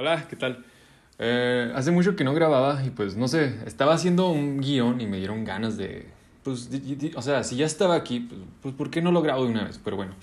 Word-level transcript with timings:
Hola, 0.00 0.26
¿qué 0.30 0.34
tal? 0.34 0.64
Eh, 1.18 1.70
hace 1.74 1.90
mucho 1.90 2.16
que 2.16 2.24
no 2.24 2.32
grababa 2.32 2.82
y 2.82 2.88
pues 2.88 3.18
no 3.18 3.28
sé, 3.28 3.56
estaba 3.66 3.92
haciendo 3.92 4.30
un 4.30 4.58
guion 4.62 4.98
y 4.98 5.06
me 5.06 5.18
dieron 5.18 5.44
ganas 5.44 5.76
de, 5.76 6.06
pues, 6.42 6.70
o 7.14 7.20
sea, 7.20 7.44
si 7.44 7.56
ya 7.56 7.66
estaba 7.66 7.96
aquí, 7.96 8.20
pues, 8.20 8.40
pues 8.62 8.74
¿por 8.74 8.88
qué 8.88 9.02
no 9.02 9.12
lo 9.12 9.20
grabo 9.20 9.44
de 9.44 9.50
una 9.50 9.64
vez? 9.64 9.78
Pero 9.84 9.96
bueno, 9.96 10.14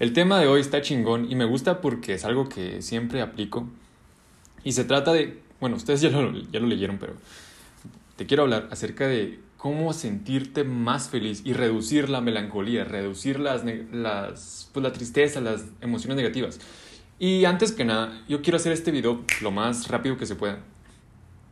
el 0.00 0.12
tema 0.12 0.38
de 0.38 0.48
hoy 0.48 0.60
está 0.60 0.82
chingón 0.82 1.32
y 1.32 1.34
me 1.34 1.46
gusta 1.46 1.80
porque 1.80 2.12
es 2.12 2.26
algo 2.26 2.50
que 2.50 2.82
siempre 2.82 3.22
aplico 3.22 3.66
y 4.64 4.72
se 4.72 4.84
trata 4.84 5.14
de, 5.14 5.40
bueno, 5.60 5.76
ustedes 5.76 6.02
ya 6.02 6.10
lo, 6.10 6.30
ya 6.30 6.60
lo 6.60 6.66
leyeron, 6.66 6.98
pero 6.98 7.14
te 8.16 8.26
quiero 8.26 8.42
hablar 8.42 8.68
acerca 8.70 9.06
de 9.06 9.40
cómo 9.56 9.94
sentirte 9.94 10.62
más 10.62 11.08
feliz 11.08 11.40
y 11.46 11.54
reducir 11.54 12.10
la 12.10 12.20
melancolía, 12.20 12.84
reducir 12.84 13.40
las, 13.40 13.64
las, 13.64 14.68
pues, 14.74 14.82
la 14.82 14.92
tristeza, 14.92 15.40
las 15.40 15.64
emociones 15.80 16.18
negativas. 16.18 16.60
Y 17.22 17.44
antes 17.44 17.70
que 17.70 17.84
nada, 17.84 18.20
yo 18.28 18.42
quiero 18.42 18.56
hacer 18.56 18.72
este 18.72 18.90
video 18.90 19.22
lo 19.42 19.52
más 19.52 19.86
rápido 19.86 20.16
que 20.16 20.26
se 20.26 20.34
pueda. 20.34 20.58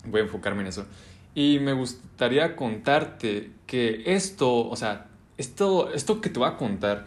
Voy 0.05 0.21
a 0.21 0.25
enfocarme 0.25 0.63
en 0.63 0.67
eso. 0.67 0.85
Y 1.33 1.61
me 1.61 1.75
gustaría 1.75 2.57
contarte 2.57 3.53
que 3.69 4.03
esto, 4.05 4.69
o 4.69 4.75
sea, 4.75 5.07
esto, 5.39 5.93
esto 5.93 6.21
que 6.21 6.29
te 6.29 6.41
voy 6.41 6.49
a 6.49 6.57
contar 6.57 7.07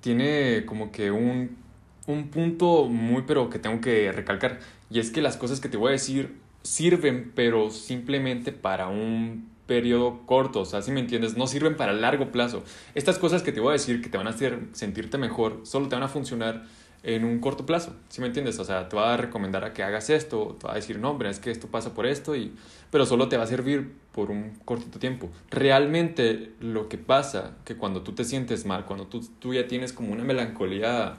tiene 0.00 0.64
como 0.64 0.90
que 0.90 1.10
un, 1.10 1.58
un 2.06 2.28
punto 2.28 2.86
muy, 2.86 3.24
pero 3.26 3.50
que 3.50 3.58
tengo 3.58 3.82
que 3.82 4.10
recalcar. 4.12 4.60
Y 4.88 4.98
es 4.98 5.10
que 5.10 5.20
las 5.20 5.36
cosas 5.36 5.60
que 5.60 5.68
te 5.68 5.76
voy 5.76 5.90
a 5.90 5.92
decir 5.92 6.38
sirven, 6.62 7.32
pero 7.34 7.68
simplemente 7.68 8.50
para 8.50 8.88
un 8.88 9.50
periodo 9.66 10.22
corto. 10.24 10.60
O 10.62 10.64
sea, 10.64 10.80
si 10.80 10.90
me 10.90 11.00
entiendes, 11.00 11.36
no 11.36 11.46
sirven 11.46 11.76
para 11.76 11.92
largo 11.92 12.32
plazo. 12.32 12.64
Estas 12.94 13.18
cosas 13.18 13.42
que 13.42 13.52
te 13.52 13.60
voy 13.60 13.68
a 13.68 13.72
decir 13.72 14.00
que 14.00 14.08
te 14.08 14.16
van 14.16 14.26
a 14.26 14.30
hacer 14.30 14.58
sentirte 14.72 15.18
mejor, 15.18 15.60
solo 15.64 15.88
te 15.88 15.96
van 15.96 16.04
a 16.04 16.08
funcionar 16.08 16.64
en 17.02 17.24
un 17.24 17.38
corto 17.38 17.64
plazo, 17.64 17.94
¿sí 18.08 18.20
me 18.20 18.26
entiendes? 18.26 18.58
O 18.58 18.64
sea, 18.64 18.88
te 18.88 18.96
va 18.96 19.14
a 19.14 19.16
recomendar 19.16 19.64
a 19.64 19.72
que 19.72 19.82
hagas 19.82 20.10
esto, 20.10 20.56
te 20.60 20.66
va 20.66 20.72
a 20.72 20.76
decir, 20.76 20.98
no, 20.98 21.10
hombre, 21.10 21.30
es 21.30 21.38
que 21.38 21.50
esto 21.50 21.68
pasa 21.68 21.94
por 21.94 22.06
esto, 22.06 22.36
y... 22.36 22.54
pero 22.90 23.06
solo 23.06 23.28
te 23.28 23.36
va 23.36 23.44
a 23.44 23.46
servir 23.46 23.92
por 24.12 24.30
un 24.30 24.58
cortito 24.64 24.98
tiempo. 24.98 25.30
Realmente 25.50 26.52
lo 26.60 26.88
que 26.88 26.98
pasa, 26.98 27.56
que 27.64 27.76
cuando 27.76 28.02
tú 28.02 28.12
te 28.12 28.24
sientes 28.24 28.66
mal, 28.66 28.84
cuando 28.84 29.06
tú, 29.06 29.26
tú 29.38 29.54
ya 29.54 29.66
tienes 29.66 29.92
como 29.92 30.12
una 30.12 30.24
melancolía 30.24 31.16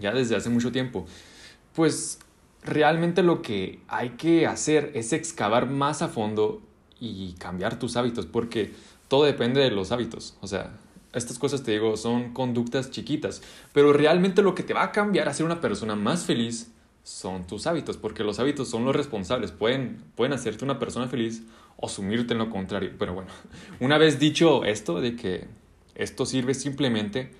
ya 0.00 0.12
desde 0.12 0.36
hace 0.36 0.48
mucho 0.48 0.72
tiempo, 0.72 1.06
pues 1.74 2.20
realmente 2.62 3.22
lo 3.22 3.42
que 3.42 3.80
hay 3.88 4.10
que 4.10 4.46
hacer 4.46 4.92
es 4.94 5.12
excavar 5.12 5.68
más 5.68 6.00
a 6.02 6.08
fondo 6.08 6.62
y 6.98 7.34
cambiar 7.34 7.78
tus 7.78 7.96
hábitos, 7.96 8.24
porque 8.24 8.72
todo 9.08 9.24
depende 9.24 9.60
de 9.60 9.70
los 9.70 9.92
hábitos, 9.92 10.36
o 10.40 10.46
sea, 10.46 10.72
estas 11.16 11.38
cosas 11.38 11.62
te 11.62 11.72
digo 11.72 11.96
son 11.96 12.32
conductas 12.32 12.90
chiquitas, 12.90 13.42
pero 13.72 13.92
realmente 13.92 14.42
lo 14.42 14.54
que 14.54 14.62
te 14.62 14.74
va 14.74 14.84
a 14.84 14.92
cambiar 14.92 15.28
a 15.28 15.34
ser 15.34 15.46
una 15.46 15.60
persona 15.60 15.96
más 15.96 16.24
feliz 16.24 16.72
son 17.02 17.46
tus 17.46 17.66
hábitos, 17.66 17.96
porque 17.96 18.24
los 18.24 18.40
hábitos 18.40 18.68
son 18.68 18.84
los 18.84 18.94
responsables, 18.94 19.52
pueden, 19.52 20.02
pueden 20.16 20.32
hacerte 20.32 20.64
una 20.64 20.78
persona 20.78 21.06
feliz 21.06 21.44
o 21.76 21.88
sumirte 21.88 22.32
en 22.32 22.38
lo 22.38 22.50
contrario. 22.50 22.92
Pero 22.98 23.14
bueno, 23.14 23.30
una 23.80 23.96
vez 23.96 24.18
dicho 24.18 24.64
esto 24.64 25.00
de 25.00 25.14
que 25.14 25.46
esto 25.94 26.26
sirve 26.26 26.54
simplemente 26.54 27.30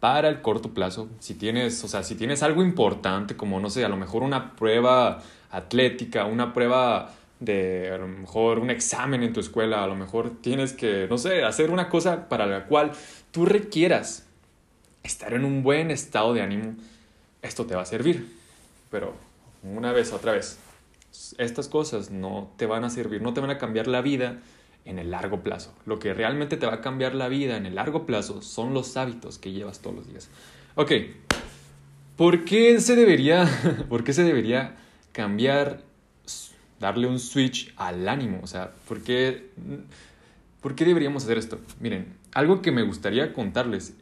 para 0.00 0.28
el 0.30 0.40
corto 0.40 0.72
plazo, 0.72 1.10
si 1.18 1.34
tienes, 1.34 1.84
o 1.84 1.88
sea, 1.88 2.02
si 2.02 2.14
tienes 2.14 2.42
algo 2.42 2.62
importante 2.62 3.36
como 3.36 3.60
no 3.60 3.68
sé, 3.68 3.84
a 3.84 3.88
lo 3.90 3.98
mejor 3.98 4.22
una 4.22 4.56
prueba 4.56 5.22
atlética, 5.50 6.24
una 6.24 6.54
prueba 6.54 7.12
de 7.40 7.90
a 7.90 7.98
lo 7.98 8.06
mejor 8.06 8.58
un 8.58 8.70
examen 8.70 9.22
en 9.22 9.32
tu 9.32 9.40
escuela, 9.40 9.82
a 9.82 9.86
lo 9.86 9.96
mejor 9.96 10.30
tienes 10.40 10.72
que, 10.72 11.06
no 11.08 11.18
sé, 11.18 11.42
hacer 11.42 11.70
una 11.70 11.88
cosa 11.88 12.28
para 12.28 12.46
la 12.46 12.66
cual 12.66 12.92
tú 13.30 13.46
requieras 13.46 14.26
estar 15.02 15.32
en 15.34 15.44
un 15.44 15.62
buen 15.62 15.90
estado 15.90 16.34
de 16.34 16.42
ánimo, 16.42 16.74
esto 17.42 17.66
te 17.66 17.74
va 17.74 17.82
a 17.82 17.86
servir. 17.86 18.36
Pero 18.90 19.14
una 19.62 19.92
vez, 19.92 20.12
otra 20.12 20.32
vez, 20.32 20.58
estas 21.38 21.68
cosas 21.68 22.10
no 22.10 22.50
te 22.56 22.66
van 22.66 22.84
a 22.84 22.90
servir, 22.90 23.22
no 23.22 23.34
te 23.34 23.40
van 23.40 23.50
a 23.50 23.58
cambiar 23.58 23.86
la 23.86 24.00
vida 24.00 24.38
en 24.84 24.98
el 24.98 25.10
largo 25.10 25.42
plazo. 25.42 25.74
Lo 25.86 25.98
que 25.98 26.14
realmente 26.14 26.56
te 26.56 26.66
va 26.66 26.74
a 26.74 26.80
cambiar 26.80 27.14
la 27.14 27.28
vida 27.28 27.56
en 27.56 27.66
el 27.66 27.74
largo 27.74 28.06
plazo 28.06 28.42
son 28.42 28.74
los 28.74 28.96
hábitos 28.96 29.38
que 29.38 29.52
llevas 29.52 29.80
todos 29.80 29.96
los 29.96 30.08
días. 30.08 30.28
Ok, 30.74 30.92
¿por 32.16 32.44
qué 32.44 32.80
se 32.80 32.96
debería, 32.96 33.48
por 33.88 34.04
qué 34.04 34.12
se 34.12 34.24
debería 34.24 34.76
cambiar, 35.12 35.82
darle 36.78 37.06
un 37.06 37.18
switch 37.18 37.72
al 37.76 38.08
ánimo? 38.08 38.40
O 38.42 38.46
sea, 38.46 38.72
¿por 38.88 39.02
qué, 39.02 39.50
¿por 40.60 40.74
qué 40.74 40.84
deberíamos 40.84 41.24
hacer 41.24 41.38
esto? 41.38 41.58
Miren, 41.80 42.14
algo 42.32 42.62
que 42.62 42.72
me 42.72 42.82
gustaría 42.82 43.32
contarles 43.32 43.94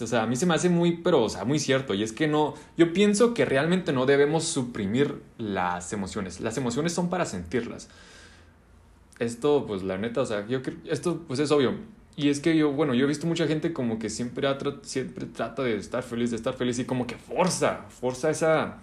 o 0.00 0.06
sea, 0.06 0.22
a 0.22 0.26
mí 0.26 0.36
se 0.36 0.46
me 0.46 0.54
hace 0.54 0.68
muy, 0.68 0.98
pero, 0.98 1.22
o 1.22 1.28
sea, 1.28 1.44
muy 1.44 1.58
cierto. 1.58 1.94
Y 1.94 2.02
es 2.02 2.12
que 2.12 2.28
no, 2.28 2.54
yo 2.76 2.92
pienso 2.92 3.34
que 3.34 3.44
realmente 3.44 3.92
no 3.92 4.06
debemos 4.06 4.44
suprimir 4.44 5.20
las 5.38 5.92
emociones. 5.92 6.40
Las 6.40 6.56
emociones 6.56 6.92
son 6.92 7.10
para 7.10 7.24
sentirlas. 7.24 7.88
Esto, 9.18 9.64
pues, 9.66 9.82
la 9.82 9.98
neta, 9.98 10.20
o 10.20 10.26
sea, 10.26 10.46
yo 10.46 10.60
esto, 10.86 11.24
pues, 11.26 11.40
es 11.40 11.50
obvio. 11.50 11.74
Y 12.16 12.28
es 12.28 12.40
que 12.40 12.56
yo, 12.56 12.72
bueno, 12.72 12.94
yo 12.94 13.04
he 13.04 13.08
visto 13.08 13.26
mucha 13.26 13.46
gente 13.46 13.72
como 13.72 13.98
que 13.98 14.10
siempre, 14.10 14.48
siempre 14.82 15.26
trata 15.26 15.62
de 15.62 15.76
estar 15.76 16.02
feliz, 16.02 16.30
de 16.30 16.36
estar 16.36 16.54
feliz 16.54 16.78
y 16.78 16.84
como 16.84 17.06
que 17.06 17.16
forza, 17.16 17.86
forza 17.88 18.30
esa, 18.30 18.78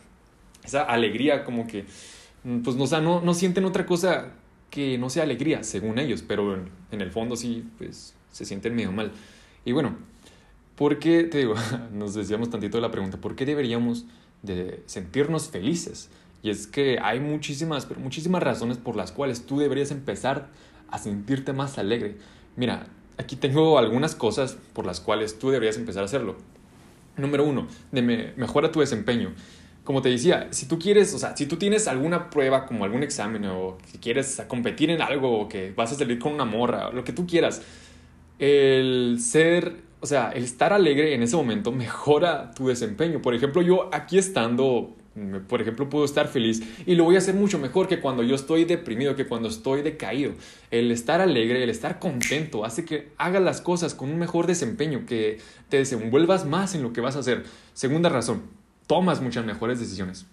esa 0.63 0.83
alegría, 0.83 1.43
como 1.43 1.67
que, 1.67 1.85
pues, 2.63 2.75
no, 2.75 2.83
o 2.83 2.87
sea, 2.87 3.01
no, 3.01 3.21
no 3.21 3.33
sienten 3.33 3.65
otra 3.65 3.85
cosa 3.85 4.31
que 4.75 4.97
no 4.97 5.09
sea 5.09 5.23
alegría, 5.23 5.63
según 5.63 5.97
ellos, 5.99 6.21
pero 6.21 6.53
en, 6.91 7.01
el 7.01 7.09
fondo 7.09 7.37
sí, 7.37 7.63
pues, 7.77 8.13
se 8.31 8.43
sienten 8.43 8.75
medio 8.75 8.91
mal. 8.91 9.11
Y 9.63 9.71
bueno, 9.71 9.95
¿Por 10.75 10.99
qué, 10.99 11.23
te 11.23 11.37
digo, 11.37 11.55
nos 11.93 12.13
decíamos 12.13 12.49
tantito 12.49 12.77
de 12.77 12.81
la 12.81 12.91
pregunta, 12.91 13.17
¿por 13.17 13.35
qué 13.35 13.45
deberíamos 13.45 14.05
de 14.41 14.83
sentirnos 14.87 15.49
felices? 15.49 16.09
Y 16.43 16.49
es 16.49 16.67
que 16.67 16.99
hay 17.01 17.21
muchísimas, 17.21 17.85
pero 17.85 18.01
muchísimas 18.01 18.43
razones 18.43 18.77
por 18.77 18.97
las 18.97 19.13
cuales 19.13 19.45
tú 19.45 19.57
deberías 19.57 19.91
empezar 19.91 20.49
a 20.89 20.99
sentirte 20.99 21.53
más 21.53 21.77
alegre. 21.77 22.17
Mira, 22.57 22.87
aquí 23.17 23.37
tengo 23.37 23.79
algunas 23.79 24.15
cosas 24.15 24.57
por 24.73 24.85
las 24.85 24.99
cuales 24.99 25.39
tú 25.39 25.49
deberías 25.49 25.77
empezar 25.77 26.03
a 26.03 26.07
hacerlo. 26.07 26.35
Número 27.15 27.45
uno, 27.45 27.67
de 27.93 28.01
me- 28.01 28.33
mejora 28.35 28.71
tu 28.71 28.81
desempeño. 28.81 29.33
Como 29.85 30.01
te 30.01 30.09
decía, 30.09 30.47
si 30.49 30.67
tú 30.67 30.79
quieres, 30.79 31.13
o 31.13 31.19
sea, 31.19 31.37
si 31.37 31.45
tú 31.45 31.57
tienes 31.57 31.87
alguna 31.87 32.31
prueba 32.31 32.65
como 32.65 32.83
algún 32.83 33.03
examen 33.03 33.45
o 33.45 33.77
si 33.91 33.99
quieres 33.99 34.41
competir 34.47 34.89
en 34.89 34.99
algo 34.99 35.41
o 35.41 35.47
que 35.47 35.71
vas 35.73 35.91
a 35.91 35.95
salir 35.95 36.17
con 36.17 36.33
una 36.33 36.43
morra, 36.43 36.91
lo 36.91 37.03
que 37.03 37.13
tú 37.13 37.27
quieras, 37.27 37.61
el 38.39 39.17
ser, 39.19 39.77
o 40.01 40.07
sea, 40.07 40.31
el 40.31 40.43
estar 40.43 40.73
alegre 40.73 41.13
en 41.13 41.21
ese 41.21 41.35
momento 41.35 41.71
mejora 41.71 42.51
tu 42.51 42.67
desempeño. 42.67 43.21
Por 43.21 43.35
ejemplo, 43.35 43.61
yo 43.61 43.89
aquí 43.93 44.17
estando, 44.17 44.95
por 45.47 45.61
ejemplo, 45.61 45.87
puedo 45.87 46.03
estar 46.03 46.27
feliz 46.27 46.63
y 46.87 46.95
lo 46.95 47.03
voy 47.03 47.13
a 47.13 47.19
hacer 47.19 47.35
mucho 47.35 47.59
mejor 47.59 47.87
que 47.87 47.99
cuando 47.99 48.23
yo 48.23 48.33
estoy 48.33 48.65
deprimido, 48.65 49.15
que 49.15 49.27
cuando 49.27 49.49
estoy 49.49 49.83
decaído. 49.83 50.33
El 50.71 50.89
estar 50.89 51.21
alegre, 51.21 51.63
el 51.63 51.69
estar 51.69 51.99
contento, 51.99 52.65
hace 52.65 52.85
que 52.85 53.11
hagas 53.17 53.43
las 53.43 53.61
cosas 53.61 53.93
con 53.93 54.09
un 54.09 54.17
mejor 54.17 54.47
desempeño, 54.47 55.05
que 55.05 55.37
te 55.69 55.77
desenvuelvas 55.77 56.45
más 56.45 56.73
en 56.73 56.81
lo 56.81 56.91
que 56.91 57.01
vas 57.01 57.15
a 57.15 57.19
hacer. 57.19 57.43
Segunda 57.73 58.09
razón, 58.09 58.41
tomas 58.87 59.21
muchas 59.21 59.45
mejores 59.45 59.79
decisiones. 59.79 60.25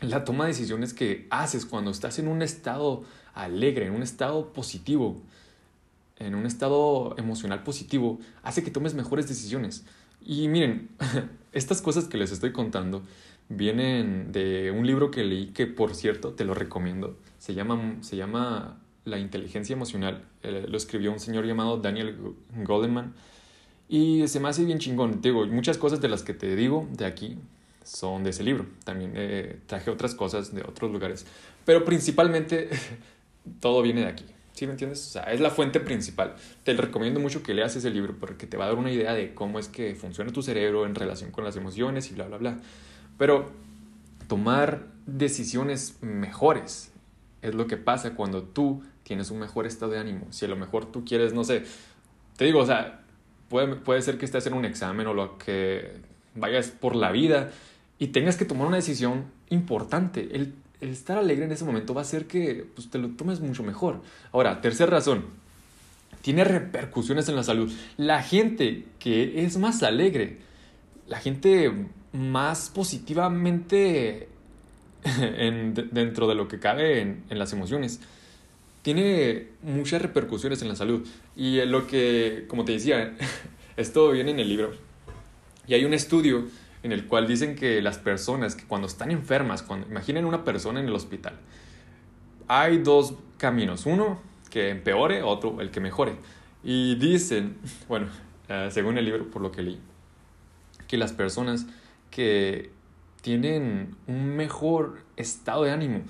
La 0.00 0.24
toma 0.24 0.44
de 0.44 0.48
decisiones 0.52 0.94
que 0.94 1.26
haces 1.30 1.64
cuando 1.64 1.90
estás 1.90 2.18
en 2.18 2.28
un 2.28 2.42
estado 2.42 3.04
alegre, 3.34 3.86
en 3.86 3.94
un 3.94 4.02
estado 4.02 4.52
positivo, 4.52 5.20
en 6.18 6.34
un 6.34 6.44
estado 6.46 7.14
emocional 7.18 7.62
positivo, 7.62 8.18
hace 8.42 8.62
que 8.62 8.70
tomes 8.70 8.94
mejores 8.94 9.28
decisiones. 9.28 9.84
Y 10.20 10.48
miren, 10.48 10.88
estas 11.52 11.80
cosas 11.82 12.06
que 12.06 12.18
les 12.18 12.32
estoy 12.32 12.52
contando 12.52 13.02
vienen 13.48 14.32
de 14.32 14.70
un 14.70 14.86
libro 14.86 15.10
que 15.10 15.24
leí 15.24 15.48
que, 15.48 15.66
por 15.66 15.94
cierto, 15.94 16.32
te 16.32 16.44
lo 16.44 16.54
recomiendo. 16.54 17.16
Se 17.38 17.54
llama, 17.54 17.96
se 18.00 18.16
llama 18.16 18.78
La 19.04 19.18
inteligencia 19.18 19.74
emocional. 19.74 20.24
Eh, 20.42 20.66
lo 20.68 20.76
escribió 20.76 21.12
un 21.12 21.20
señor 21.20 21.46
llamado 21.46 21.76
Daniel 21.78 22.34
Goleman. 22.64 23.14
Y 23.88 24.26
se 24.28 24.40
me 24.40 24.48
hace 24.48 24.64
bien 24.64 24.78
chingón. 24.78 25.20
Te 25.20 25.28
digo, 25.28 25.46
muchas 25.46 25.78
cosas 25.78 26.00
de 26.00 26.08
las 26.08 26.22
que 26.22 26.34
te 26.34 26.56
digo 26.56 26.88
de 26.92 27.04
aquí 27.04 27.38
son 27.84 28.24
de 28.24 28.30
ese 28.30 28.42
libro. 28.42 28.66
También 28.84 29.12
eh, 29.16 29.58
traje 29.66 29.90
otras 29.90 30.14
cosas 30.14 30.54
de 30.54 30.62
otros 30.62 30.90
lugares. 30.90 31.26
Pero 31.64 31.84
principalmente 31.84 32.68
todo 33.60 33.82
viene 33.82 34.02
de 34.02 34.08
aquí. 34.08 34.24
¿Sí 34.52 34.66
me 34.66 34.72
entiendes? 34.72 35.06
O 35.06 35.10
sea, 35.10 35.22
es 35.24 35.40
la 35.40 35.50
fuente 35.50 35.80
principal. 35.80 36.36
Te 36.62 36.74
recomiendo 36.74 37.20
mucho 37.20 37.42
que 37.42 37.54
leas 37.54 37.74
ese 37.74 37.90
libro 37.90 38.14
porque 38.18 38.46
te 38.46 38.56
va 38.56 38.64
a 38.64 38.68
dar 38.68 38.76
una 38.76 38.92
idea 38.92 39.14
de 39.14 39.34
cómo 39.34 39.58
es 39.58 39.68
que 39.68 39.94
funciona 39.94 40.30
tu 40.30 40.42
cerebro 40.42 40.84
en 40.84 40.94
relación 40.94 41.30
con 41.30 41.44
las 41.44 41.56
emociones 41.56 42.10
y 42.10 42.14
bla, 42.14 42.26
bla, 42.26 42.36
bla. 42.36 42.58
Pero 43.16 43.50
tomar 44.28 44.86
decisiones 45.06 45.98
mejores 46.02 46.92
es 47.40 47.54
lo 47.54 47.66
que 47.66 47.76
pasa 47.76 48.14
cuando 48.14 48.42
tú 48.42 48.82
tienes 49.04 49.30
un 49.30 49.38
mejor 49.38 49.66
estado 49.66 49.92
de 49.92 49.98
ánimo. 49.98 50.26
Si 50.30 50.44
a 50.44 50.48
lo 50.48 50.56
mejor 50.56 50.92
tú 50.92 51.04
quieres, 51.04 51.32
no 51.32 51.44
sé, 51.44 51.64
te 52.36 52.44
digo, 52.44 52.60
o 52.60 52.66
sea, 52.66 53.00
puede, 53.48 53.74
puede 53.76 54.02
ser 54.02 54.18
que 54.18 54.26
estés 54.26 54.46
en 54.46 54.54
un 54.54 54.64
examen 54.64 55.06
o 55.06 55.14
lo 55.14 55.38
que 55.38 55.92
vayas 56.34 56.68
por 56.68 56.94
la 56.94 57.10
vida 57.10 57.50
y 58.02 58.08
tengas 58.08 58.36
que 58.36 58.44
tomar 58.44 58.66
una 58.66 58.78
decisión 58.78 59.26
importante. 59.48 60.28
El, 60.32 60.54
estar 60.80 61.18
alegre 61.18 61.44
en 61.44 61.52
ese 61.52 61.64
momento 61.64 61.94
va 61.94 62.00
a 62.00 62.02
hacer 62.02 62.26
que 62.26 62.66
pues, 62.74 62.90
te 62.90 62.98
lo 62.98 63.10
tomes 63.10 63.38
mucho 63.38 63.62
mejor. 63.62 64.02
Ahora, 64.32 64.60
tercera 64.60 64.90
razón, 64.90 65.26
tiene 66.20 66.42
repercusiones 66.42 67.28
en 67.28 67.36
la 67.36 67.44
salud. 67.44 67.72
La 67.96 68.20
gente 68.24 68.86
que 68.98 69.44
es 69.44 69.56
más 69.56 69.84
alegre, 69.84 70.38
la 71.06 71.20
gente 71.20 71.70
más 72.12 72.70
positivamente 72.70 74.26
en, 75.04 75.72
dentro 75.92 76.26
de 76.26 76.34
lo 76.34 76.48
que 76.48 76.58
cabe 76.58 77.02
en, 77.02 77.22
en 77.30 77.38
las 77.38 77.52
emociones, 77.52 78.00
tiene 78.82 79.46
muchas 79.62 80.02
repercusiones 80.02 80.60
en 80.60 80.66
la 80.66 80.74
salud. 80.74 81.06
Y 81.36 81.64
lo 81.66 81.86
que, 81.86 82.46
como 82.48 82.64
te 82.64 82.72
decía, 82.72 83.16
esto 83.76 84.10
viene 84.10 84.32
en 84.32 84.40
el 84.40 84.48
libro. 84.48 84.72
Y 85.68 85.74
hay 85.74 85.84
un 85.84 85.94
estudio 85.94 86.48
en 86.82 86.92
el 86.92 87.06
cual 87.06 87.26
dicen 87.26 87.54
que 87.54 87.80
las 87.80 87.98
personas 87.98 88.54
que 88.54 88.64
cuando 88.64 88.86
están 88.86 89.10
enfermas, 89.10 89.62
cuando 89.62 89.86
imaginen 89.88 90.24
una 90.24 90.44
persona 90.44 90.80
en 90.80 90.86
el 90.86 90.94
hospital, 90.94 91.34
hay 92.48 92.78
dos 92.78 93.14
caminos, 93.38 93.86
uno 93.86 94.20
que 94.50 94.70
empeore, 94.70 95.22
otro 95.22 95.60
el 95.60 95.70
que 95.70 95.80
mejore. 95.80 96.16
Y 96.64 96.96
dicen, 96.96 97.56
bueno, 97.88 98.08
eh, 98.48 98.68
según 98.70 98.98
el 98.98 99.04
libro, 99.04 99.30
por 99.30 99.42
lo 99.42 99.52
que 99.52 99.62
leí, 99.62 99.80
que 100.88 100.96
las 100.96 101.12
personas 101.12 101.66
que 102.10 102.70
tienen 103.22 103.96
un 104.06 104.36
mejor 104.36 104.98
estado 105.16 105.62
de 105.62 105.70
ánimo 105.70 106.02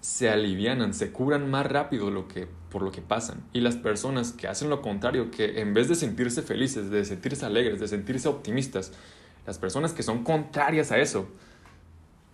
se 0.00 0.28
alivianan, 0.28 0.94
se 0.94 1.10
curan 1.12 1.50
más 1.50 1.66
rápido 1.66 2.10
lo 2.10 2.28
que, 2.28 2.46
por 2.70 2.82
lo 2.82 2.92
que 2.92 3.00
pasan. 3.00 3.42
Y 3.52 3.60
las 3.60 3.76
personas 3.76 4.32
que 4.32 4.48
hacen 4.48 4.68
lo 4.68 4.82
contrario, 4.82 5.30
que 5.30 5.60
en 5.60 5.74
vez 5.74 5.88
de 5.88 5.94
sentirse 5.94 6.42
felices, 6.42 6.90
de 6.90 7.04
sentirse 7.04 7.46
alegres, 7.46 7.80
de 7.80 7.88
sentirse 7.88 8.28
optimistas, 8.28 8.92
las 9.48 9.56
personas 9.56 9.94
que 9.94 10.02
son 10.02 10.24
contrarias 10.24 10.92
a 10.92 10.98
eso, 10.98 11.26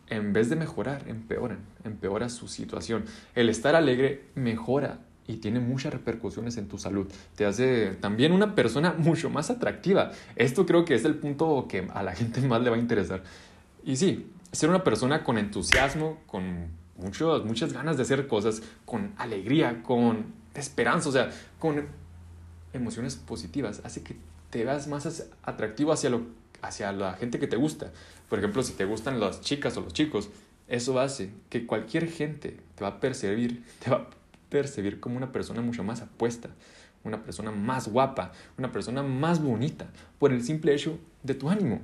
en 0.08 0.32
vez 0.32 0.50
de 0.50 0.56
mejorar, 0.56 1.04
empeoran, 1.06 1.60
empeora 1.84 2.28
su 2.28 2.48
situación. 2.48 3.04
El 3.36 3.48
estar 3.48 3.76
alegre 3.76 4.24
mejora 4.34 4.98
y 5.28 5.36
tiene 5.36 5.60
muchas 5.60 5.92
repercusiones 5.92 6.56
en 6.56 6.66
tu 6.66 6.76
salud. 6.76 7.06
Te 7.36 7.46
hace 7.46 7.90
también 8.00 8.32
una 8.32 8.56
persona 8.56 8.92
mucho 8.98 9.30
más 9.30 9.48
atractiva. 9.48 10.10
Esto 10.34 10.66
creo 10.66 10.84
que 10.84 10.96
es 10.96 11.04
el 11.04 11.14
punto 11.14 11.66
que 11.68 11.86
a 11.94 12.02
la 12.02 12.16
gente 12.16 12.40
más 12.40 12.60
le 12.62 12.70
va 12.70 12.74
a 12.74 12.80
interesar. 12.80 13.22
Y 13.84 13.94
sí, 13.94 14.26
ser 14.50 14.68
una 14.68 14.82
persona 14.82 15.22
con 15.22 15.38
entusiasmo, 15.38 16.18
con 16.26 16.66
muchos, 16.96 17.44
muchas 17.44 17.72
ganas 17.72 17.96
de 17.96 18.02
hacer 18.02 18.26
cosas, 18.26 18.60
con 18.84 19.12
alegría, 19.18 19.84
con 19.84 20.24
esperanza, 20.56 21.10
o 21.10 21.12
sea, 21.12 21.30
con 21.60 21.86
emociones 22.72 23.14
positivas, 23.14 23.82
hace 23.84 24.02
que 24.02 24.16
te 24.50 24.64
veas 24.64 24.88
más 24.88 25.30
atractivo 25.44 25.92
hacia, 25.92 26.10
lo, 26.10 26.43
hacia 26.66 26.92
la 26.92 27.14
gente 27.14 27.38
que 27.38 27.46
te 27.46 27.56
gusta. 27.56 27.92
Por 28.28 28.38
ejemplo, 28.38 28.62
si 28.62 28.72
te 28.72 28.84
gustan 28.84 29.20
las 29.20 29.40
chicas 29.40 29.76
o 29.76 29.80
los 29.80 29.92
chicos, 29.92 30.30
eso 30.68 30.98
hace 30.98 31.30
que 31.50 31.66
cualquier 31.66 32.10
gente 32.10 32.56
te 32.74 32.84
va 32.84 32.90
a 32.90 33.00
percibir, 33.00 33.64
te 33.82 33.90
va 33.90 33.96
a 33.96 34.06
percibir 34.48 35.00
como 35.00 35.16
una 35.16 35.32
persona 35.32 35.60
mucho 35.60 35.84
más 35.84 36.00
apuesta, 36.00 36.48
una 37.04 37.22
persona 37.22 37.50
más 37.50 37.88
guapa, 37.88 38.32
una 38.56 38.72
persona 38.72 39.02
más 39.02 39.42
bonita, 39.42 39.86
por 40.18 40.32
el 40.32 40.42
simple 40.42 40.74
hecho 40.74 40.98
de 41.22 41.34
tu 41.34 41.50
ánimo. 41.50 41.80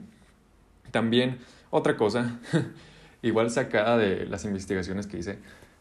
También, 0.91 1.39
otra 1.71 1.97
cosa, 1.97 2.39
igual 3.23 3.51
sacada 3.51 3.99
de 3.99 4.27
las 4.27 4.45
investigaciones 4.45 5.07
que 5.07 5.19
hice, 5.19 5.39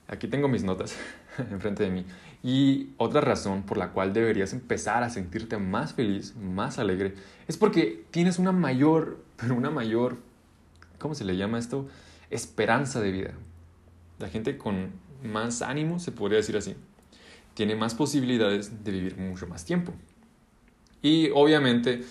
aquí 0.09 0.27
tengo 0.27 0.47
mis 0.47 0.63
notas 0.63 0.95
enfrente 1.51 1.83
de 1.83 1.91
mí, 1.91 2.06
y 2.44 2.89
otra 2.97 3.21
razón 3.21 3.63
por 3.63 3.77
la 3.77 3.91
cual 3.91 4.13
deberías 4.13 4.53
empezar 4.53 5.03
a 5.03 5.09
sentirte 5.09 5.57
más 5.57 5.94
feliz, 5.94 6.35
más 6.35 6.79
alegre, 6.79 7.13
es 7.47 7.57
porque 7.57 8.06
tienes 8.11 8.39
una 8.39 8.51
mayor, 8.51 9.23
pero 9.38 9.56
una 9.56 9.69
mayor, 9.69 10.17
¿cómo 10.97 11.15
se 11.15 11.25
le 11.25 11.38
llama 11.38 11.59
esto? 11.59 11.88
Esperanza 12.29 13.01
de 13.01 13.11
vida. 13.11 13.33
La 14.19 14.29
gente 14.29 14.57
con 14.57 14.91
más 15.23 15.61
ánimo, 15.61 16.00
se 16.00 16.11
podría 16.11 16.38
decir 16.38 16.57
así, 16.57 16.75
tiene 17.53 17.75
más 17.75 17.94
posibilidades 17.94 18.83
de 18.83 18.91
vivir 18.91 19.17
mucho 19.17 19.47
más 19.47 19.65
tiempo. 19.65 19.94
Y 21.01 21.29
obviamente, 21.31 22.03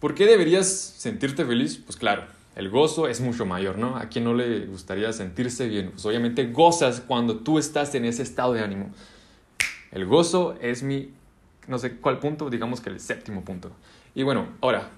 ¿por 0.00 0.14
qué 0.14 0.26
deberías 0.26 0.68
sentirte 0.68 1.44
feliz? 1.44 1.76
Pues 1.78 1.96
claro, 1.96 2.24
el 2.56 2.70
gozo 2.70 3.06
es 3.06 3.20
mucho 3.20 3.44
mayor, 3.44 3.76
¿no? 3.76 3.98
¿A 3.98 4.06
quién 4.06 4.24
no 4.24 4.32
le 4.32 4.64
gustaría 4.64 5.12
sentirse 5.12 5.68
bien? 5.68 5.90
Pues 5.90 6.06
obviamente 6.06 6.46
gozas 6.46 7.02
cuando 7.02 7.36
tú 7.40 7.58
estás 7.58 7.94
en 7.94 8.06
ese 8.06 8.22
estado 8.22 8.54
de 8.54 8.62
ánimo. 8.62 8.90
El 9.92 10.06
gozo 10.06 10.56
es 10.62 10.82
mi, 10.82 11.10
no 11.68 11.78
sé 11.78 11.96
cuál 11.98 12.18
punto, 12.18 12.48
digamos 12.48 12.80
que 12.80 12.88
el 12.88 12.98
séptimo 12.98 13.44
punto. 13.44 13.72
Y 14.14 14.22
bueno, 14.22 14.48
ahora, 14.62 14.88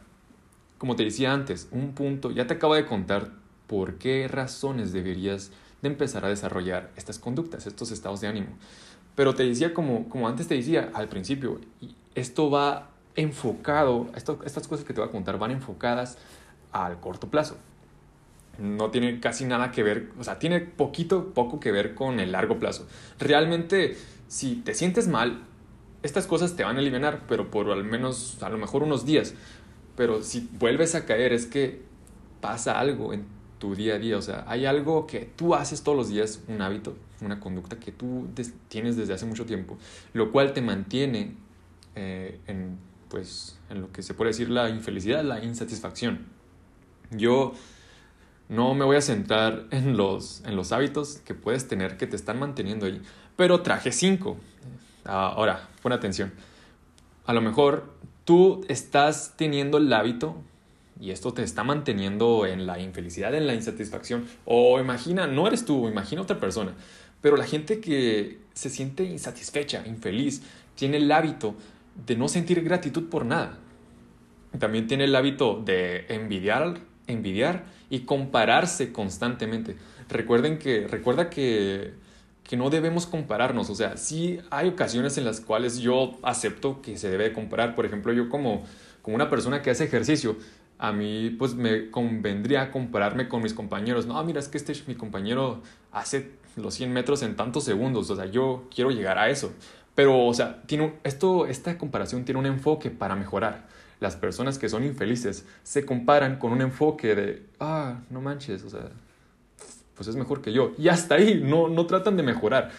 como 0.78 0.94
te 0.94 1.02
decía 1.02 1.32
antes, 1.32 1.66
un 1.72 1.94
punto, 1.94 2.31
ya 2.31 2.46
te 2.46 2.55
acabo 2.55 2.76
de 2.76 2.87
contar 2.87 3.32
por 3.66 3.99
qué 3.99 4.28
razones 4.28 4.93
deberías 4.93 5.50
de 5.82 5.88
empezar 5.88 6.25
a 6.25 6.28
desarrollar 6.28 6.93
estas 6.94 7.19
conductas, 7.19 7.66
estos 7.66 7.90
estados 7.90 8.20
de 8.20 8.28
ánimo. 8.28 8.56
Pero 9.16 9.34
te 9.34 9.43
decía, 9.43 9.75
como, 9.75 10.08
como 10.08 10.28
antes 10.28 10.46
te 10.46 10.55
decía 10.55 10.93
al 10.94 11.08
principio, 11.08 11.60
esto 12.14 12.50
va 12.50 12.90
enfocado, 13.16 14.06
estas 14.14 14.69
cosas 14.69 14.87
que 14.87 14.94
te 14.94 15.00
voy 15.00 15.08
a 15.08 15.12
contar 15.12 15.40
van 15.40 15.50
enfocadas 15.50 16.19
al 16.73 17.00
corto 17.00 17.29
plazo. 17.29 17.56
No 18.59 18.91
tiene 18.91 19.20
casi 19.20 19.44
nada 19.44 19.70
que 19.70 19.82
ver, 19.82 20.11
o 20.19 20.25
sea, 20.25 20.38
tiene 20.38 20.61
poquito, 20.61 21.32
poco 21.32 21.61
que 21.61 21.70
ver 21.70 21.94
con 21.94 22.19
el 22.19 22.32
largo 22.32 22.59
plazo. 22.59 22.88
Realmente, 23.19 23.97
si 24.26 24.56
te 24.56 24.75
sientes 24.75 25.06
mal, 25.06 25.43
estas 26.03 26.26
cosas 26.26 26.56
te 26.56 26.65
van 26.65 26.76
a 26.76 26.81
eliminar, 26.81 27.23
pero 27.29 27.50
por 27.50 27.70
al 27.70 27.85
menos, 27.85 28.43
a 28.43 28.49
lo 28.49 28.59
mejor 28.59 28.82
unos 28.82 29.05
días. 29.05 29.35
Pero 29.97 30.23
si 30.23 30.49
vuelves 30.59 30.94
a 30.94 31.06
caer, 31.06 31.32
es 31.32 31.47
que 31.47 31.82
pasa 32.41 32.79
algo 32.79 33.12
en 33.12 33.25
tu 33.59 33.75
día 33.75 33.94
a 33.94 33.99
día. 33.99 34.17
O 34.17 34.23
sea, 34.23 34.44
hay 34.47 34.67
algo 34.67 35.06
que 35.06 35.31
tú 35.37 35.55
haces 35.55 35.82
todos 35.82 35.97
los 35.97 36.09
días, 36.09 36.43
un 36.49 36.62
hábito, 36.62 36.97
una 37.20 37.41
conducta 37.41 37.79
que 37.79 37.93
tú 37.93 38.29
tienes 38.69 38.97
desde 38.97 39.15
hace 39.15 39.26
mucho 39.26 39.44
tiempo, 39.44 39.76
lo 40.12 40.31
cual 40.31 40.53
te 40.53 40.62
mantiene 40.62 41.35
eh, 41.97 42.38
en, 42.47 42.79
pues, 43.09 43.59
en 43.70 43.81
lo 43.81 43.93
que 43.93 44.03
se 44.03 44.15
puede 44.15 44.31
decir 44.31 44.50
la 44.50 44.70
infelicidad, 44.70 45.25
la 45.25 45.43
insatisfacción. 45.43 46.26
Yo 47.10 47.55
no 48.49 48.75
me 48.75 48.84
voy 48.84 48.96
a 48.96 49.00
centrar 49.00 49.66
en 49.70 49.96
los, 49.96 50.43
en 50.44 50.56
los 50.56 50.72
hábitos 50.72 51.20
que 51.25 51.34
puedes 51.34 51.69
tener 51.69 51.96
que 51.96 52.06
te 52.06 52.16
están 52.16 52.38
manteniendo 52.38 52.87
ahí, 52.87 53.00
pero 53.37 53.62
traje 53.62 53.93
cinco. 53.93 54.37
Ahora, 55.05 55.69
pon 55.82 55.93
atención. 55.93 56.32
A 57.25 57.32
lo 57.32 57.40
mejor 57.40 57.93
tú 58.25 58.64
estás 58.69 59.34
teniendo 59.37 59.78
el 59.78 59.93
hábito 59.93 60.37
y 61.00 61.12
esto 61.12 61.32
te 61.32 61.43
está 61.43 61.64
manteniendo 61.64 62.46
en 62.46 62.66
la 62.66 62.78
infelicidad, 62.78 63.34
en 63.34 63.46
la 63.46 63.55
insatisfacción. 63.55 64.26
O 64.44 64.81
imagina, 64.81 65.26
no 65.26 65.46
eres 65.46 65.64
tú, 65.64 65.88
imagina 65.88 66.22
otra 66.22 66.40
persona. 66.40 66.75
Pero 67.20 67.37
la 67.37 67.44
gente 67.44 67.81
que 67.81 68.38
se 68.55 68.70
siente 68.70 69.05
insatisfecha, 69.05 69.87
infeliz, 69.87 70.43
tiene 70.75 70.99
el 70.99 71.10
hábito 71.10 71.55
de 72.06 72.16
no 72.16 72.28
sentir 72.28 72.62
gratitud 72.62 73.08
por 73.08 73.25
nada. 73.25 73.58
También 74.58 74.87
tiene 74.87 75.05
el 75.05 75.14
hábito 75.14 75.60
de 75.64 76.06
envidiar, 76.08 76.81
envidiar 77.08 77.64
y 77.90 78.00
compararse 78.00 78.93
constantemente. 78.93 79.76
Recuerden 80.08 80.58
que, 80.58 80.87
recuerda 80.87 81.28
que, 81.28 81.94
que 82.44 82.56
no 82.56 82.70
debemos 82.70 83.06
compararnos. 83.06 83.69
O 83.70 83.74
sea, 83.74 83.96
sí 83.96 84.38
hay 84.50 84.69
ocasiones 84.69 85.19
en 85.19 85.24
las 85.24 85.41
cuales 85.41 85.79
yo 85.79 86.17
acepto 86.22 86.81
que 86.81 86.96
se 86.96 87.10
debe 87.10 87.32
comparar. 87.32 87.74
Por 87.74 87.84
ejemplo, 87.84 88.12
yo 88.12 88.29
como, 88.29 88.65
como 89.03 89.17
una 89.17 89.29
persona 89.29 89.60
que 89.62 89.70
hace 89.70 89.84
ejercicio, 89.84 90.36
a 90.79 90.93
mí 90.93 91.31
pues 91.31 91.55
me 91.55 91.91
convendría 91.91 92.70
compararme 92.70 93.29
con 93.29 93.43
mis 93.43 93.53
compañeros. 93.53 94.06
No, 94.06 94.22
mira, 94.22 94.38
es 94.41 94.48
que 94.48 94.58
este 94.58 94.72
mi 94.86 94.94
compañero 94.94 95.62
hace 95.93 96.31
los 96.56 96.74
100 96.74 96.93
metros 96.93 97.22
en 97.22 97.36
tantos 97.36 97.65
segundos, 97.65 98.10
o 98.10 98.17
sea, 98.17 98.27
yo 98.27 98.67
quiero 98.74 98.91
llegar 98.91 99.19
a 99.19 99.29
eso. 99.29 99.53
Pero, 99.94 100.27
o 100.27 100.32
sea, 100.34 100.62
tiene 100.62 100.94
esto, 101.03 101.46
esta 101.46 101.77
comparación 101.77 102.24
tiene 102.24 102.38
un 102.38 102.46
enfoque 102.46 102.91
para 102.91 103.17
mejorar. 103.17 103.67
Las 104.00 104.17
personas 104.17 104.58
que 104.58 104.69
son 104.69 104.84
infelices 104.84 105.44
se 105.62 105.84
comparan 105.84 106.38
con 106.38 106.52
un 106.52 106.62
enfoque 106.62 107.14
de, 107.14 107.43
ah, 107.58 108.00
no 108.10 108.20
manches, 108.20 108.62
o 108.64 108.70
sea, 108.70 108.90
pues 109.94 110.08
es 110.08 110.17
mejor 110.17 110.40
que 110.40 110.52
yo. 110.52 110.72
Y 110.78 110.88
hasta 110.88 111.17
ahí, 111.17 111.40
no, 111.43 111.69
no 111.69 111.86
tratan 111.86 112.17
de 112.17 112.22
mejorar. 112.22 112.70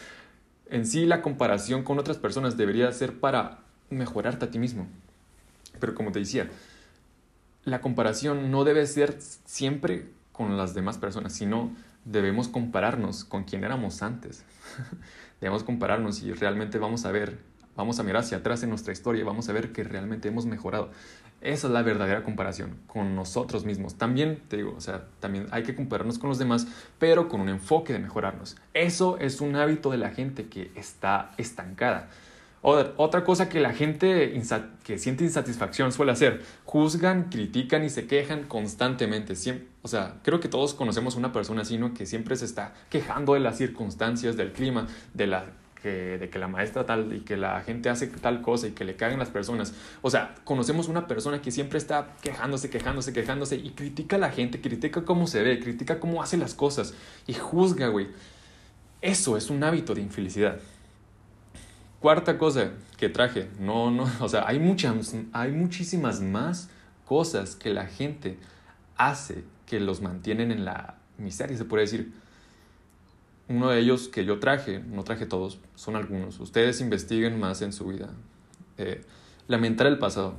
En 0.69 0.85
sí, 0.85 1.05
la 1.05 1.21
comparación 1.21 1.83
con 1.83 1.99
otras 1.99 2.17
personas 2.17 2.55
debería 2.55 2.91
ser 2.91 3.19
para 3.19 3.59
mejorarte 3.89 4.45
a 4.45 4.51
ti 4.51 4.59
mismo. 4.59 4.87
Pero 5.79 5.95
como 5.95 6.11
te 6.11 6.19
decía, 6.19 6.49
la 7.65 7.81
comparación 7.81 8.51
no 8.51 8.63
debe 8.63 8.85
ser 8.87 9.17
siempre 9.19 10.07
con 10.31 10.57
las 10.57 10.73
demás 10.73 10.97
personas, 10.97 11.33
sino 11.33 11.71
debemos 12.05 12.47
compararnos 12.47 13.25
con 13.25 13.43
quien 13.43 13.63
éramos 13.63 14.01
antes. 14.01 14.45
debemos 15.41 15.63
compararnos 15.63 16.21
y 16.23 16.31
realmente 16.33 16.77
vamos 16.79 17.05
a 17.05 17.11
ver, 17.11 17.37
vamos 17.79 17.97
a 17.97 18.03
mirar 18.03 18.23
hacia 18.23 18.39
atrás 18.39 18.61
en 18.61 18.69
nuestra 18.69 18.91
historia 18.91 19.21
y 19.21 19.23
vamos 19.23 19.47
a 19.47 19.53
ver 19.53 19.71
que 19.71 19.85
realmente 19.85 20.27
hemos 20.27 20.45
mejorado. 20.45 20.89
Esa 21.39 21.67
es 21.67 21.73
la 21.73 21.81
verdadera 21.81 22.25
comparación 22.25 22.75
con 22.87 23.15
nosotros 23.15 23.63
mismos. 23.63 23.95
También, 23.95 24.41
te 24.49 24.57
digo, 24.57 24.73
o 24.75 24.81
sea, 24.81 25.05
también 25.21 25.47
hay 25.51 25.63
que 25.63 25.75
compararnos 25.75 26.19
con 26.19 26.27
los 26.27 26.37
demás, 26.37 26.67
pero 26.99 27.29
con 27.29 27.39
un 27.39 27.47
enfoque 27.47 27.93
de 27.93 27.99
mejorarnos. 27.99 28.57
Eso 28.73 29.17
es 29.19 29.39
un 29.39 29.55
hábito 29.55 29.91
de 29.91 29.97
la 29.97 30.09
gente 30.09 30.49
que 30.49 30.71
está 30.75 31.31
estancada. 31.37 32.09
Otra 32.61 33.23
cosa 33.23 33.47
que 33.47 33.61
la 33.61 33.71
gente 33.71 34.37
que 34.83 34.97
siente 34.97 35.23
insatisfacción 35.23 35.93
suele 35.93 36.11
hacer, 36.11 36.43
juzgan, 36.65 37.29
critican 37.29 37.85
y 37.85 37.89
se 37.89 38.07
quejan 38.07 38.43
constantemente. 38.43 39.35
o 39.81 39.87
sea, 39.87 40.15
creo 40.23 40.41
que 40.41 40.49
todos 40.49 40.73
conocemos 40.73 41.15
una 41.15 41.31
persona 41.31 41.61
así, 41.61 41.77
¿no? 41.77 41.93
Que 41.93 42.05
siempre 42.05 42.35
se 42.35 42.43
está 42.43 42.73
quejando 42.89 43.35
de 43.35 43.39
las 43.39 43.57
circunstancias, 43.57 44.35
del 44.35 44.51
clima, 44.51 44.87
de 45.13 45.27
la 45.27 45.45
que, 45.81 46.17
de 46.17 46.29
que 46.29 46.39
la 46.39 46.47
maestra 46.47 46.85
tal 46.85 47.13
y 47.13 47.21
que 47.21 47.37
la 47.37 47.61
gente 47.61 47.89
hace 47.89 48.07
tal 48.07 48.41
cosa 48.41 48.67
y 48.67 48.71
que 48.71 48.85
le 48.85 48.95
cagan 48.95 49.19
las 49.19 49.29
personas. 49.29 49.73
O 50.01 50.09
sea, 50.09 50.35
conocemos 50.43 50.87
una 50.87 51.07
persona 51.07 51.41
que 51.41 51.51
siempre 51.51 51.77
está 51.77 52.15
quejándose, 52.21 52.69
quejándose, 52.69 53.13
quejándose 53.13 53.55
y 53.55 53.71
critica 53.71 54.17
a 54.17 54.19
la 54.19 54.31
gente, 54.31 54.61
critica 54.61 55.05
cómo 55.05 55.27
se 55.27 55.43
ve, 55.43 55.59
critica 55.59 55.99
cómo 55.99 56.21
hace 56.21 56.37
las 56.37 56.53
cosas 56.53 56.93
y 57.27 57.33
juzga, 57.33 57.87
güey. 57.87 58.07
Eso 59.01 59.37
es 59.37 59.49
un 59.49 59.63
hábito 59.63 59.95
de 59.95 60.01
infelicidad. 60.01 60.59
Cuarta 61.99 62.37
cosa 62.37 62.71
que 62.97 63.09
traje, 63.09 63.49
no, 63.59 63.91
no, 63.91 64.09
o 64.19 64.29
sea, 64.29 64.47
hay 64.47 64.59
muchas, 64.59 65.15
hay 65.33 65.51
muchísimas 65.51 66.21
más 66.21 66.69
cosas 67.05 67.55
que 67.55 67.73
la 67.73 67.85
gente 67.85 68.37
hace 68.97 69.43
que 69.65 69.79
los 69.79 70.01
mantienen 70.01 70.51
en 70.51 70.65
la 70.65 70.95
miseria, 71.17 71.57
se 71.57 71.65
puede 71.65 71.83
decir. 71.83 72.13
Uno 73.49 73.69
de 73.69 73.79
ellos 73.79 74.07
que 74.07 74.25
yo 74.25 74.39
traje, 74.39 74.79
no 74.79 75.03
traje 75.03 75.25
todos, 75.25 75.59
son 75.75 75.95
algunos. 75.95 76.39
Ustedes 76.39 76.81
investiguen 76.81 77.39
más 77.39 77.61
en 77.61 77.73
su 77.73 77.87
vida. 77.87 78.09
Eh, 78.77 79.03
lamentar 79.47 79.87
el 79.87 79.97
pasado. 79.97 80.35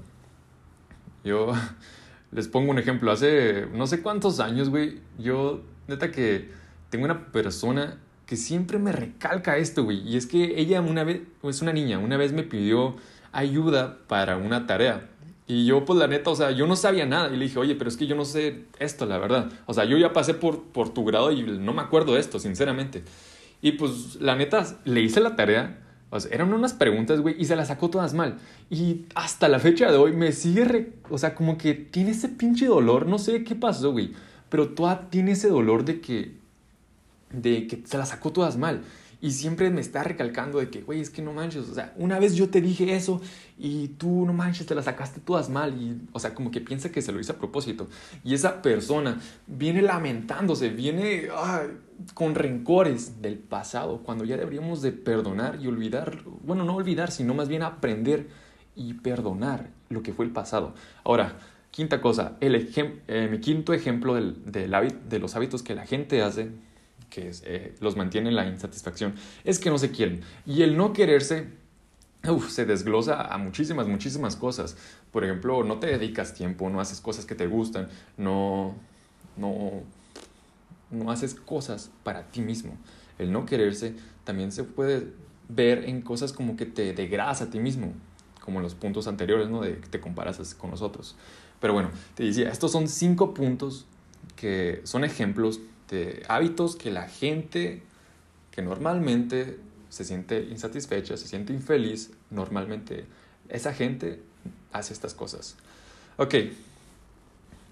Yo 1.25 1.53
les 2.31 2.49
pongo 2.49 2.71
un 2.71 2.79
ejemplo. 2.79 3.11
Hace 3.11 3.67
no 3.75 3.87
sé 3.87 4.01
cuántos 4.01 4.41
años, 4.41 4.71
güey, 4.71 5.01
yo, 5.19 5.61
neta 5.89 6.11
que 6.11 6.51
tengo 6.89 7.05
una 7.05 7.33
persona 7.33 7.99
que 8.27 8.37
siempre 8.37 8.79
me 8.79 8.93
recalca 8.93 9.57
esto, 9.57 9.83
güey. 9.83 10.09
Y 10.09 10.17
es 10.17 10.27
que 10.27 10.61
ella 10.61 10.81
una 10.81 11.03
vez, 11.03 11.23
es 11.43 11.63
una 11.63 11.73
niña, 11.73 11.99
una 11.99 12.17
vez 12.17 12.33
me 12.33 12.45
pidió 12.45 12.95
ayuda 13.33 13.99
para 14.07 14.37
una 14.37 14.69
tarea. 14.69 15.09
Y 15.51 15.65
yo, 15.65 15.85
pues 15.85 15.99
la 15.99 16.07
neta, 16.07 16.31
o 16.31 16.37
sea, 16.37 16.53
yo 16.53 16.69
no 16.69 16.77
sabía 16.77 17.07
nada. 17.07 17.35
Y 17.35 17.37
le 17.37 17.47
dije, 17.47 17.59
oye, 17.59 17.75
pero 17.75 17.91
es 17.91 17.97
que 17.97 18.07
yo 18.07 18.15
no 18.15 18.25
sé 18.25 18.67
esto, 18.79 19.05
la 19.05 19.19
verdad. 19.19 19.51
O 19.67 19.75
sea, 19.75 19.85
yo 19.85 19.99
ya 19.99 20.13
pasé 20.13 20.33
por, 20.33 20.63
por 20.63 20.95
tu 20.95 21.05
grado 21.05 21.33
y 21.33 21.43
no 21.43 21.73
me 21.73 21.83
acuerdo 21.83 22.15
de 22.15 22.21
esto, 22.21 22.39
sinceramente. 22.39 23.03
Y 23.61 23.73
pues 23.73 24.15
la 24.21 24.37
neta, 24.37 24.65
le 24.85 25.01
hice 25.01 25.21
la 25.21 25.35
tarea. 25.35 25.81
O 26.11 26.21
sea, 26.21 26.33
eran 26.33 26.55
unas 26.55 26.73
preguntas, 26.73 27.21
güey, 27.21 27.35
y 27.37 27.47
se 27.47 27.57
las 27.57 27.67
sacó 27.67 27.91
todas 27.91 28.15
mal. 28.15 28.39
Y 28.71 29.07
hasta 29.17 29.49
la 29.49 29.59
fecha 29.59 29.91
de 29.91 29.97
hoy 29.97 30.13
me 30.13 30.31
sigue, 30.31 30.93
o 31.11 31.19
sea, 31.19 31.35
como 31.35 31.59
que 31.59 31.75
tiene 31.75 32.13
ese 32.13 32.29
pinche 32.29 32.67
dolor. 32.67 33.07
No 33.07 33.19
sé 33.19 33.43
qué 33.43 33.57
pasó, 33.57 33.91
güey. 33.91 34.13
Pero 34.51 34.69
toda 34.69 35.11
tiene 35.11 35.33
ese 35.33 35.49
dolor 35.49 35.85
de 35.85 36.01
que, 36.01 36.37
de 37.33 37.67
que 37.67 37.83
se 37.87 37.99
las 37.99 38.11
sacó 38.11 38.31
todas 38.31 38.57
mal. 38.57 38.83
Y 39.23 39.33
siempre 39.33 39.69
me 39.71 39.83
está 39.83 40.03
recalcando 40.03 40.61
de 40.61 40.71
que, 40.71 40.81
güey, 40.81 41.01
es 41.01 41.11
que 41.11 41.21
no 41.21 41.33
manches, 41.33 41.69
o 41.69 41.75
sea, 41.75 41.93
una 41.97 42.19
vez 42.19 42.37
yo 42.37 42.49
te 42.49 42.63
dije 42.63 42.95
eso 42.95 43.21
y 43.59 43.89
tú 43.89 44.25
no 44.25 44.33
manches, 44.33 44.67
te 44.67 44.75
la 44.75 44.83
sacaste 44.83 45.21
todas 45.21 45.51
mal. 45.51 45.75
Y, 45.81 46.01
o 46.13 46.19
sea, 46.19 46.35
como 46.35 46.51
que 46.51 46.61
piensa 46.63 46.91
que 46.91 47.03
se 47.03 47.13
lo 47.13 47.21
hice 47.21 47.33
a 47.33 47.39
propósito. 47.39 47.89
Y 48.25 48.33
esa 48.33 48.63
persona 48.63 49.21
viene 49.47 49.83
lamentándose, 49.83 50.71
viene 50.71 51.29
con 52.15 52.35
rencores 52.35 53.21
del 53.21 53.39
pasado, 53.39 53.99
cuando 54.03 54.25
ya 54.25 54.39
deberíamos 54.39 54.81
de 54.81 54.93
perdonar 54.93 55.59
y 55.61 55.67
olvidar, 55.67 56.23
bueno, 56.43 56.65
no 56.65 56.75
olvidar, 56.77 57.11
sino 57.11 57.35
más 57.35 57.49
bien 57.49 57.63
aprender 57.63 58.29
y 58.75 58.95
perdonar 58.95 59.69
lo 59.91 60.03
que 60.03 60.15
fue 60.15 60.25
el 60.25 60.31
pasado. 60.31 60.75
Ahora, 61.05 61.37
quinta 61.71 62.01
cosa, 62.01 62.37
el 62.41 62.55
eh, 63.07 63.29
mi 63.31 63.41
quinto 63.41 63.75
ejemplo 63.75 64.15
del, 64.15 64.51
del 64.51 64.75
de 65.09 65.19
los 65.19 65.37
hábitos 65.37 65.63
que 65.63 65.75
la 65.75 65.85
gente 65.85 66.23
hace 66.23 66.51
que 67.11 67.31
eh, 67.45 67.75
los 67.81 67.97
mantiene 67.97 68.31
en 68.31 68.37
la 68.37 68.47
insatisfacción, 68.47 69.15
es 69.45 69.59
que 69.59 69.69
no 69.69 69.79
se 69.79 69.91
quieren. 69.91 70.23
Y 70.47 70.63
el 70.63 70.77
no 70.77 70.93
quererse 70.93 71.49
se 72.49 72.65
desglosa 72.65 73.23
a 73.23 73.39
muchísimas, 73.39 73.87
muchísimas 73.89 74.37
cosas. 74.37 74.77
Por 75.11 75.25
ejemplo, 75.25 75.65
no 75.65 75.79
te 75.79 75.89
dedicas 75.89 76.35
tiempo, 76.35 76.71
no 76.71 76.81
haces 76.81 77.01
cosas 77.01 77.27
que 77.27 77.35
te 77.35 77.47
gustan, 77.47 77.89
no, 78.17 78.75
no, 79.37 79.83
no 80.91 81.11
haces 81.11 81.35
cosas 81.35 81.91
para 82.05 82.31
ti 82.31 82.41
mismo. 82.41 82.77
El 83.19 83.33
no 83.33 83.45
quererse 83.47 83.95
también 84.25 84.53
se 84.53 84.65
puede 84.65 85.09
ver 85.49 85.85
en 85.85 86.03
cosas 86.03 86.33
como 86.33 86.57
que 86.57 86.67
te 86.67 86.93
degradas 86.93 87.43
a 87.43 87.51
ti 87.51 87.59
mismo, 87.59 87.93
como 88.41 88.59
en 88.59 88.63
los 88.63 88.75
puntos 88.75 89.09
anteriores, 89.09 89.49
¿no? 89.49 89.61
De 89.61 89.79
que 89.79 89.89
te 89.89 90.01
comparas 90.01 90.55
con 90.55 90.71
los 90.71 90.83
otros. 90.83 91.17
Pero 91.61 91.75
bueno, 91.75 91.91
te 92.15 92.25
decía, 92.25 92.51
estos 92.51 92.73
son 92.73 92.89
cinco 92.89 93.35
puntos 93.35 93.87
que 94.37 94.81
son 94.85 95.05
ejemplos 95.05 95.61
este, 95.91 96.23
hábitos 96.29 96.77
que 96.77 96.93
la 96.93 97.09
gente 97.09 97.83
que 98.53 98.63
normalmente 98.63 99.59
se 99.89 100.05
siente 100.05 100.41
insatisfecha, 100.49 101.17
se 101.17 101.27
siente 101.27 101.53
infeliz, 101.53 102.13
normalmente 102.31 103.07
esa 103.49 103.75
gente 103.75 104.23
hace 104.73 104.93
estas 104.93 105.15
cosas. 105.15 105.57
Ok, 106.17 106.35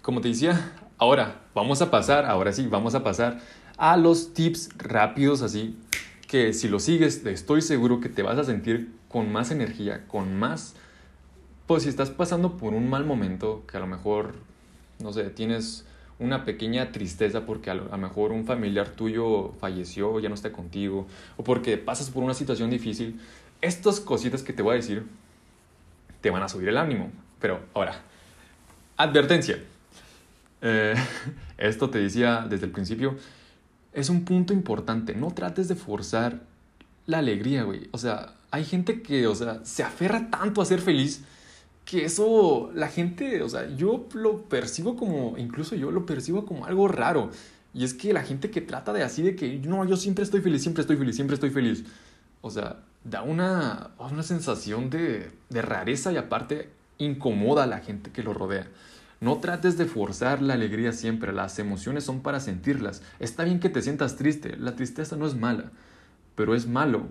como 0.02 0.20
te 0.20 0.28
decía, 0.28 0.72
ahora 0.98 1.42
vamos 1.54 1.80
a 1.80 1.92
pasar, 1.92 2.24
ahora 2.26 2.52
sí, 2.52 2.66
vamos 2.66 2.96
a 2.96 3.04
pasar 3.04 3.40
a 3.76 3.96
los 3.96 4.34
tips 4.34 4.70
rápidos 4.78 5.42
así, 5.42 5.78
que 6.26 6.52
si 6.54 6.68
lo 6.68 6.80
sigues, 6.80 7.24
estoy 7.24 7.62
seguro 7.62 8.00
que 8.00 8.08
te 8.08 8.22
vas 8.22 8.38
a 8.38 8.42
sentir 8.42 8.92
con 9.08 9.30
más 9.30 9.52
energía, 9.52 10.08
con 10.08 10.36
más... 10.36 10.74
Pues 11.68 11.84
si 11.84 11.88
estás 11.88 12.10
pasando 12.10 12.56
por 12.56 12.74
un 12.74 12.90
mal 12.90 13.04
momento, 13.04 13.62
que 13.70 13.76
a 13.76 13.80
lo 13.80 13.86
mejor, 13.86 14.34
no 15.00 15.12
sé, 15.12 15.24
tienes 15.30 15.84
una 16.18 16.44
pequeña 16.44 16.90
tristeza 16.92 17.46
porque 17.46 17.70
a 17.70 17.74
lo, 17.74 17.96
mejor 17.96 18.32
un 18.32 18.44
familiar 18.44 18.88
tuyo 18.88 19.52
falleció, 19.60 20.18
ya 20.20 20.28
no 20.28 20.34
está 20.34 20.52
contigo, 20.52 21.06
o 21.36 21.44
porque 21.44 21.76
pasas 21.76 22.10
por 22.10 22.24
una 22.24 22.34
situación 22.34 22.70
difícil, 22.70 23.20
estas 23.60 24.00
cositas 24.00 24.42
que 24.42 24.52
te 24.52 24.62
voy 24.62 24.72
a 24.72 24.76
decir 24.76 25.06
te 26.20 26.30
van 26.30 26.42
a 26.42 26.48
subir 26.48 26.68
el 26.68 26.76
ánimo. 26.76 27.10
Pero 27.40 27.60
ahora, 27.74 28.02
advertencia. 28.96 29.58
Eh, 30.60 30.94
esto 31.58 31.90
te 31.90 31.98
decía 31.98 32.46
desde 32.48 32.66
el 32.66 32.72
principio, 32.72 33.16
es 33.92 34.10
un 34.10 34.24
punto 34.24 34.52
importante. 34.52 35.14
No 35.14 35.30
trates 35.32 35.68
de 35.68 35.76
forzar 35.76 36.40
la 37.06 37.18
alegría, 37.18 37.62
güey. 37.62 37.88
O 37.92 37.98
sea, 37.98 38.34
hay 38.50 38.64
gente 38.64 39.02
que, 39.02 39.26
o 39.26 39.34
sea, 39.34 39.64
se 39.64 39.82
aferra 39.82 40.28
tanto 40.30 40.60
a 40.60 40.64
ser 40.64 40.80
feliz 40.80 41.24
que 41.88 42.04
eso 42.04 42.70
la 42.74 42.88
gente, 42.88 43.42
o 43.42 43.48
sea, 43.48 43.66
yo 43.74 44.06
lo 44.12 44.42
percibo 44.42 44.94
como, 44.94 45.38
incluso 45.38 45.74
yo 45.74 45.90
lo 45.90 46.04
percibo 46.04 46.44
como 46.44 46.66
algo 46.66 46.86
raro. 46.86 47.30
Y 47.72 47.82
es 47.82 47.94
que 47.94 48.12
la 48.12 48.22
gente 48.22 48.50
que 48.50 48.60
trata 48.60 48.92
de 48.92 49.02
así, 49.02 49.22
de 49.22 49.34
que 49.34 49.58
no, 49.60 49.86
yo 49.86 49.96
siempre 49.96 50.22
estoy 50.22 50.42
feliz, 50.42 50.60
siempre 50.60 50.82
estoy 50.82 50.98
feliz, 50.98 51.14
siempre 51.16 51.32
estoy 51.32 51.48
feliz. 51.48 51.84
O 52.42 52.50
sea, 52.50 52.80
da 53.04 53.22
una, 53.22 53.92
una 53.98 54.22
sensación 54.22 54.90
de, 54.90 55.30
de 55.48 55.62
rareza 55.62 56.12
y 56.12 56.18
aparte 56.18 56.68
incomoda 56.98 57.64
a 57.64 57.66
la 57.66 57.78
gente 57.78 58.10
que 58.10 58.22
lo 58.22 58.34
rodea. 58.34 58.68
No 59.22 59.38
trates 59.38 59.78
de 59.78 59.86
forzar 59.86 60.42
la 60.42 60.52
alegría 60.52 60.92
siempre, 60.92 61.32
las 61.32 61.58
emociones 61.58 62.04
son 62.04 62.20
para 62.20 62.40
sentirlas. 62.40 63.00
Está 63.18 63.44
bien 63.44 63.60
que 63.60 63.70
te 63.70 63.80
sientas 63.80 64.16
triste, 64.16 64.58
la 64.58 64.76
tristeza 64.76 65.16
no 65.16 65.26
es 65.26 65.36
mala, 65.36 65.72
pero 66.34 66.54
es 66.54 66.66
malo 66.66 67.06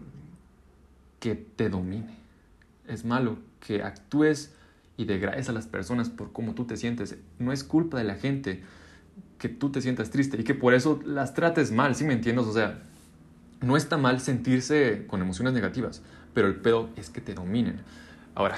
que 1.19 1.33
te 1.33 1.67
domine. 1.67 2.15
Es 2.87 3.05
malo 3.05 3.39
que 3.59 3.81
actúes 3.81 4.51
y 4.97 5.05
degrades 5.05 5.47
a 5.47 5.53
las 5.53 5.67
personas 5.67 6.09
por 6.09 6.33
cómo 6.33 6.55
tú 6.55 6.65
te 6.65 6.75
sientes. 6.75 7.15
No 7.37 7.53
es 7.53 7.63
culpa 7.63 7.99
de 7.99 8.03
la 8.03 8.15
gente 8.15 8.63
que 9.37 9.47
tú 9.47 9.71
te 9.71 9.81
sientas 9.81 10.09
triste 10.09 10.41
y 10.41 10.43
que 10.43 10.55
por 10.55 10.73
eso 10.73 10.99
las 11.05 11.35
trates 11.35 11.71
mal, 11.71 11.95
¿sí 11.95 12.03
me 12.03 12.13
entiendes? 12.13 12.47
O 12.47 12.53
sea, 12.53 12.81
no 13.61 13.77
está 13.77 13.97
mal 13.97 14.19
sentirse 14.19 15.05
con 15.07 15.21
emociones 15.21 15.53
negativas, 15.53 16.01
pero 16.33 16.47
el 16.47 16.55
pedo 16.55 16.89
es 16.95 17.11
que 17.11 17.21
te 17.21 17.35
dominen. 17.35 17.81
Ahora, 18.33 18.57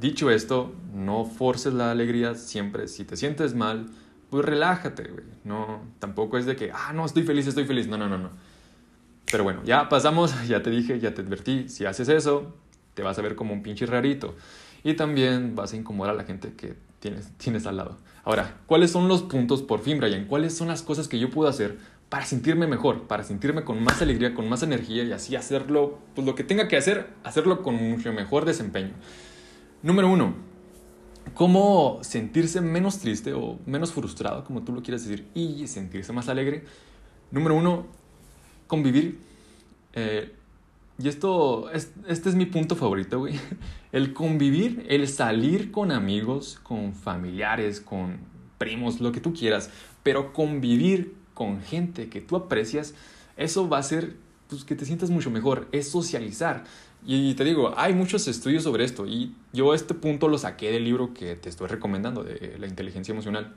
dicho 0.00 0.30
esto, 0.30 0.74
no 0.92 1.24
forces 1.24 1.72
la 1.72 1.92
alegría 1.92 2.34
siempre. 2.34 2.88
Si 2.88 3.04
te 3.04 3.16
sientes 3.16 3.54
mal, 3.54 3.86
pues 4.28 4.44
relájate, 4.44 5.04
güey. 5.04 5.24
No, 5.44 5.82
tampoco 6.00 6.36
es 6.36 6.46
de 6.46 6.56
que, 6.56 6.72
ah, 6.72 6.92
no, 6.92 7.06
estoy 7.06 7.22
feliz, 7.22 7.46
estoy 7.46 7.64
feliz. 7.64 7.86
No, 7.86 7.96
no, 7.96 8.08
no, 8.08 8.18
no. 8.18 8.30
Pero 9.30 9.44
bueno, 9.44 9.62
ya 9.64 9.88
pasamos, 9.88 10.34
ya 10.48 10.62
te 10.62 10.70
dije, 10.70 10.98
ya 10.98 11.14
te 11.14 11.22
advertí. 11.22 11.68
Si 11.68 11.86
haces 11.86 12.08
eso, 12.08 12.56
te 12.94 13.02
vas 13.02 13.18
a 13.18 13.22
ver 13.22 13.36
como 13.36 13.52
un 13.52 13.62
pinche 13.62 13.86
rarito 13.86 14.34
y 14.86 14.94
también 14.94 15.56
vas 15.56 15.72
a 15.72 15.76
incomodar 15.76 16.14
a 16.14 16.16
la 16.16 16.22
gente 16.22 16.52
que 16.56 16.76
tienes, 17.00 17.32
tienes 17.38 17.66
al 17.66 17.76
lado. 17.76 17.96
Ahora, 18.22 18.58
¿cuáles 18.66 18.92
son 18.92 19.08
los 19.08 19.22
puntos 19.22 19.60
por 19.62 19.80
fin, 19.80 19.98
Brian? 19.98 20.26
¿Cuáles 20.26 20.56
son 20.56 20.68
las 20.68 20.82
cosas 20.82 21.08
que 21.08 21.18
yo 21.18 21.28
puedo 21.28 21.48
hacer 21.48 21.76
para 22.08 22.24
sentirme 22.24 22.68
mejor, 22.68 23.08
para 23.08 23.24
sentirme 23.24 23.64
con 23.64 23.82
más 23.82 24.00
alegría, 24.00 24.32
con 24.32 24.48
más 24.48 24.62
energía 24.62 25.02
y 25.02 25.10
así 25.10 25.34
hacerlo, 25.34 25.98
pues 26.14 26.24
lo 26.24 26.36
que 26.36 26.44
tenga 26.44 26.68
que 26.68 26.76
hacer, 26.76 27.08
hacerlo 27.24 27.64
con 27.64 27.74
mucho 27.74 28.12
mejor 28.12 28.44
desempeño? 28.44 28.92
Número 29.82 30.08
uno, 30.08 30.34
¿cómo 31.34 31.98
sentirse 32.02 32.60
menos 32.60 33.00
triste 33.00 33.32
o 33.32 33.58
menos 33.66 33.92
frustrado, 33.92 34.44
como 34.44 34.62
tú 34.62 34.72
lo 34.72 34.84
quieras 34.84 35.04
decir, 35.04 35.26
y 35.34 35.66
sentirse 35.66 36.12
más 36.12 36.28
alegre? 36.28 36.62
Número 37.32 37.56
uno, 37.56 37.86
convivir. 38.68 39.18
Eh, 39.94 40.32
y 40.98 41.08
esto, 41.08 41.70
este 41.72 42.28
es 42.28 42.34
mi 42.34 42.46
punto 42.46 42.74
favorito, 42.74 43.18
güey. 43.18 43.38
El 43.92 44.12
convivir, 44.12 44.84
el 44.88 45.08
salir 45.08 45.70
con 45.70 45.90
amigos, 45.90 46.58
con 46.62 46.92
familiares, 46.92 47.80
con 47.80 48.18
primos, 48.58 49.00
lo 49.00 49.10
que 49.10 49.20
tú 49.20 49.32
quieras, 49.32 49.70
pero 50.02 50.34
convivir 50.34 51.14
con 51.32 51.62
gente 51.62 52.08
que 52.08 52.20
tú 52.20 52.36
aprecias, 52.36 52.94
eso 53.38 53.68
va 53.68 53.78
a 53.78 53.80
hacer 53.80 54.16
pues, 54.48 54.64
que 54.64 54.74
te 54.74 54.84
sientas 54.84 55.08
mucho 55.08 55.30
mejor, 55.30 55.68
es 55.72 55.88
socializar. 55.88 56.64
Y 57.06 57.34
te 57.34 57.44
digo, 57.44 57.72
hay 57.76 57.94
muchos 57.94 58.26
estudios 58.28 58.64
sobre 58.64 58.84
esto 58.84 59.06
y 59.06 59.34
yo 59.52 59.72
este 59.74 59.94
punto 59.94 60.28
lo 60.28 60.38
saqué 60.38 60.70
del 60.70 60.84
libro 60.84 61.14
que 61.14 61.36
te 61.36 61.48
estoy 61.48 61.68
recomendando, 61.68 62.24
de 62.24 62.56
la 62.58 62.66
inteligencia 62.66 63.12
emocional. 63.12 63.54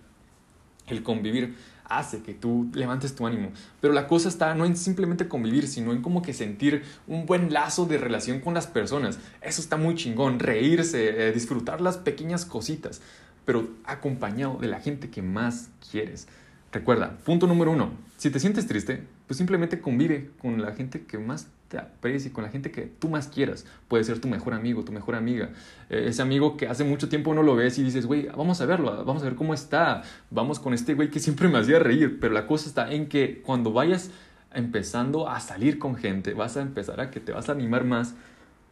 El 0.87 1.03
convivir 1.03 1.55
hace 1.89 2.21
que 2.21 2.33
tú 2.33 2.69
levantes 2.73 3.15
tu 3.15 3.27
ánimo. 3.27 3.51
Pero 3.81 3.93
la 3.93 4.07
cosa 4.07 4.29
está 4.29 4.53
no 4.55 4.65
en 4.65 4.77
simplemente 4.77 5.27
convivir, 5.27 5.67
sino 5.67 5.91
en 5.91 6.01
como 6.01 6.21
que 6.21 6.33
sentir 6.33 6.83
un 7.07 7.25
buen 7.25 7.51
lazo 7.51 7.85
de 7.85 7.97
relación 7.97 8.39
con 8.39 8.53
las 8.53 8.67
personas. 8.67 9.19
Eso 9.41 9.61
está 9.61 9.75
muy 9.75 9.95
chingón, 9.95 10.39
reírse, 10.39 11.27
eh, 11.27 11.31
disfrutar 11.31 11.81
las 11.81 11.97
pequeñas 11.97 12.45
cositas, 12.45 13.01
pero 13.45 13.67
acompañado 13.83 14.57
de 14.59 14.67
la 14.67 14.79
gente 14.79 15.09
que 15.09 15.21
más 15.21 15.69
quieres. 15.91 16.27
Recuerda, 16.71 17.17
punto 17.25 17.47
número 17.47 17.71
uno, 17.71 17.91
si 18.17 18.29
te 18.29 18.39
sientes 18.39 18.67
triste, 18.67 19.03
pues 19.27 19.37
simplemente 19.37 19.81
convive 19.81 20.29
con 20.39 20.61
la 20.61 20.73
gente 20.73 21.01
que 21.01 21.17
más 21.17 21.47
te 21.69 21.77
aprecie, 21.77 22.31
con 22.31 22.43
la 22.43 22.49
gente 22.49 22.71
que 22.71 22.81
tú 22.81 23.09
más 23.09 23.27
quieras. 23.27 23.65
Puede 23.87 24.03
ser 24.03 24.19
tu 24.19 24.27
mejor 24.27 24.53
amigo, 24.53 24.83
tu 24.83 24.91
mejor 24.91 25.15
amiga, 25.15 25.51
eh, 25.89 26.05
ese 26.07 26.21
amigo 26.21 26.57
que 26.57 26.67
hace 26.67 26.83
mucho 26.83 27.07
tiempo 27.07 27.33
no 27.33 27.43
lo 27.43 27.55
ves 27.55 27.77
y 27.77 27.83
dices, 27.83 28.05
güey, 28.05 28.27
vamos 28.27 28.59
a 28.59 28.65
verlo, 28.65 29.05
vamos 29.05 29.21
a 29.21 29.25
ver 29.25 29.35
cómo 29.35 29.53
está, 29.53 30.03
vamos 30.31 30.59
con 30.59 30.73
este 30.73 30.95
güey 30.95 31.09
que 31.09 31.19
siempre 31.19 31.47
me 31.47 31.59
hacía 31.59 31.79
reír, 31.79 32.19
pero 32.19 32.33
la 32.33 32.47
cosa 32.47 32.67
está 32.67 32.91
en 32.91 33.07
que 33.07 33.41
cuando 33.43 33.71
vayas 33.71 34.09
empezando 34.53 35.29
a 35.29 35.39
salir 35.39 35.77
con 35.77 35.95
gente, 35.95 36.33
vas 36.33 36.57
a 36.57 36.61
empezar 36.61 36.99
a 36.99 37.11
que 37.11 37.19
te 37.19 37.31
vas 37.31 37.49
a 37.49 37.51
animar 37.51 37.85
más 37.85 38.15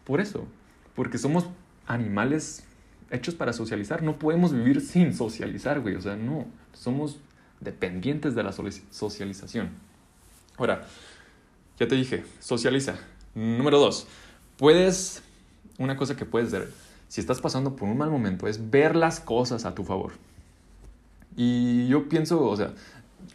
por 0.04 0.20
eso, 0.20 0.48
porque 0.96 1.20
somos 1.20 1.46
animales 1.86 2.64
hechos 3.12 3.36
para 3.36 3.54
socializar, 3.54 4.02
no 4.02 4.18
podemos 4.18 4.54
vivir 4.54 4.82
sin 4.82 5.14
socializar, 5.14 5.80
güey, 5.82 5.96
o 5.96 6.02
sea, 6.02 6.16
no, 6.16 6.46
somos 6.74 7.20
dependientes 7.60 8.34
de 8.34 8.44
la 8.44 8.52
socialización. 8.52 9.70
Ahora, 10.58 10.88
ya 11.80 11.88
te 11.88 11.96
dije, 11.96 12.24
socializa. 12.40 12.96
Número 13.36 13.80
dos, 13.80 14.08
puedes, 14.58 15.22
una 15.78 15.96
cosa 15.96 16.16
que 16.16 16.26
puedes 16.26 16.48
hacer, 16.50 16.72
si 17.08 17.22
estás 17.22 17.40
pasando 17.40 17.76
por 17.76 17.88
un 17.88 17.98
mal 17.98 18.10
momento, 18.10 18.48
es 18.48 18.70
ver 18.70 18.96
las 18.96 19.20
cosas 19.20 19.66
a 19.66 19.76
tu 19.76 19.84
favor. 19.84 20.14
Y 21.36 21.88
yo 21.88 22.10
pienso, 22.10 22.44
o 22.44 22.58
sea, 22.58 22.74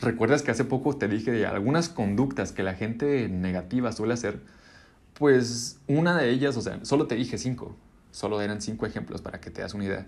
recuerdas 0.00 0.42
que 0.42 0.50
hace 0.50 0.64
poco 0.64 0.96
te 0.96 1.08
dije 1.08 1.30
de 1.30 1.46
algunas 1.46 1.88
conductas 1.88 2.52
que 2.52 2.62
la 2.62 2.74
gente 2.74 3.28
negativa 3.28 3.92
suele 3.92 4.14
hacer, 4.14 4.40
pues 5.14 5.78
una 5.86 6.16
de 6.18 6.30
ellas, 6.30 6.56
o 6.56 6.62
sea, 6.62 6.84
solo 6.84 7.06
te 7.06 7.14
dije 7.14 7.38
cinco, 7.38 7.76
solo 8.10 8.40
eran 8.42 8.60
cinco 8.60 8.86
ejemplos 8.86 9.22
para 9.22 9.40
que 9.40 9.50
te 9.50 9.62
das 9.62 9.74
una 9.74 9.84
idea, 9.84 10.06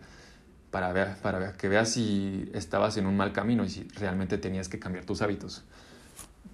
para, 0.73 0.93
ver, 0.93 1.17
para 1.23 1.57
que 1.57 1.69
veas 1.69 1.91
si 1.91 2.51
estabas 2.53 2.97
en 2.97 3.07
un 3.07 3.17
mal 3.17 3.33
camino 3.33 3.65
y 3.65 3.71
si 3.71 3.85
realmente 3.95 4.39
tenías 4.39 4.69
que 4.69 4.81
cambiar 4.81 5.05
tus 5.05 5.23
hábitos. 5.23 5.63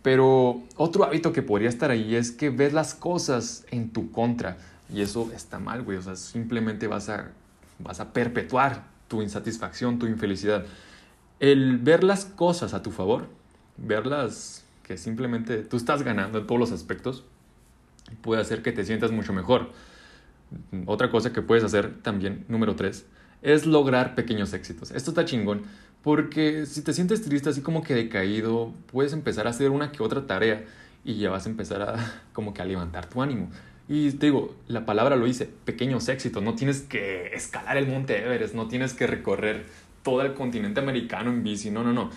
Pero 0.03 0.63
otro 0.77 1.05
hábito 1.05 1.33
que 1.33 1.43
podría 1.43 1.69
estar 1.69 1.91
ahí 1.91 2.15
es 2.15 2.31
que 2.31 2.51
ves 2.51 2.73
las 2.73 2.95
cosas 2.95 3.67
en 3.71 3.91
tu 3.91 4.11
contra. 4.11 4.57
Y 4.93 5.03
eso 5.03 5.31
está 5.35 5.59
mal, 5.59 5.83
güey. 5.83 5.99
O 5.99 6.03
sea, 6.03 6.17
simplemente 6.17 6.87
vas 6.87 7.09
a, 7.09 7.31
vas 7.79 8.01
a 8.01 8.13
perpetuar 8.13 8.85
tu 9.09 9.23
insatisfacción, 9.23 9.99
tu 9.99 10.07
infelicidad. 10.07 10.65
El 11.39 11.79
ver 11.79 12.05
las 12.05 12.25
cosas 12.25 12.75
a 12.75 12.83
tu 12.83 12.91
favor, 12.91 13.29
verlas 13.77 14.65
que 14.85 14.97
simplemente 14.97 15.59
tú 15.59 15.77
estás 15.77 16.03
ganando 16.03 16.39
en 16.39 16.47
todos 16.47 16.59
los 16.59 16.73
aspectos, 16.73 17.25
puede 18.23 18.41
hacer 18.41 18.63
que 18.63 18.73
te 18.73 18.85
sientas 18.85 19.11
mucho 19.11 19.33
mejor. 19.33 19.71
Otra 20.87 21.11
cosa 21.11 21.33
que 21.33 21.43
puedes 21.43 21.63
hacer 21.63 22.03
también, 22.03 22.45
número 22.49 22.75
tres, 22.75 23.07
es 23.43 23.67
lograr 23.67 24.15
pequeños 24.15 24.53
éxitos. 24.53 24.91
Esto 24.91 25.11
está 25.11 25.25
chingón 25.25 25.63
porque 26.02 26.66
si 26.66 26.83
te 26.83 26.92
sientes 26.92 27.23
triste, 27.23 27.50
así 27.50 27.61
como 27.61 27.83
que 27.83 27.95
decaído, 27.95 28.73
puedes 28.90 29.12
empezar 29.12 29.47
a 29.47 29.50
hacer 29.50 29.71
una 29.71 29.92
que 29.92 30.02
otra 30.02 30.26
tarea 30.26 30.64
y 31.04 31.14
ya 31.14 31.30
vas 31.30 31.47
a 31.47 31.50
empezar 31.50 31.83
a 31.83 32.23
como 32.33 32.54
que 32.54 32.62
a 32.62 32.64
levantar 32.64 33.07
tu 33.07 33.23
ánimo. 33.23 33.50
Y 33.88 34.12
te 34.12 34.26
digo, 34.26 34.54
la 34.69 34.87
palabra 34.87 35.16
lo 35.16 35.26
dice, 35.26 35.49
pequeños 35.64 36.09
éxitos, 36.09 36.42
no 36.42 36.54
tienes 36.54 36.83
que 36.83 37.35
escalar 37.35 37.76
el 37.76 37.88
monte 37.88 38.19
Everest, 38.19 38.54
no 38.54 38.69
tienes 38.69 38.95
que 38.95 39.07
recorrer 39.07 39.64
todo 40.02 40.23
el 40.23 40.35
continente 40.35 40.80
americano 40.80 41.30
en 41.30 41.42
bici, 41.42 41.71
no, 41.71 41.83
no, 41.83 41.92
no 41.92 42.11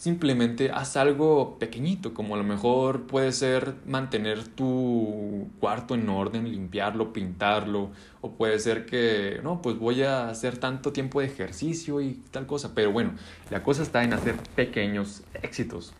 simplemente 0.00 0.70
haz 0.70 0.96
algo 0.96 1.58
pequeñito, 1.58 2.14
como 2.14 2.34
a 2.34 2.38
lo 2.38 2.44
mejor 2.44 3.02
puede 3.02 3.32
ser 3.32 3.74
mantener 3.86 4.48
tu 4.48 5.50
cuarto 5.60 5.94
en 5.94 6.08
orden, 6.08 6.50
limpiarlo, 6.50 7.12
pintarlo, 7.12 7.90
o 8.22 8.30
puede 8.30 8.58
ser 8.60 8.86
que, 8.86 9.40
no, 9.42 9.60
pues 9.60 9.78
voy 9.78 10.02
a 10.02 10.30
hacer 10.30 10.56
tanto 10.56 10.94
tiempo 10.94 11.20
de 11.20 11.26
ejercicio 11.26 12.00
y 12.00 12.14
tal 12.30 12.46
cosa, 12.46 12.74
pero 12.74 12.92
bueno, 12.92 13.12
la 13.50 13.62
cosa 13.62 13.82
está 13.82 14.02
en 14.02 14.14
hacer 14.14 14.36
pequeños 14.56 15.22
éxitos. 15.42 15.92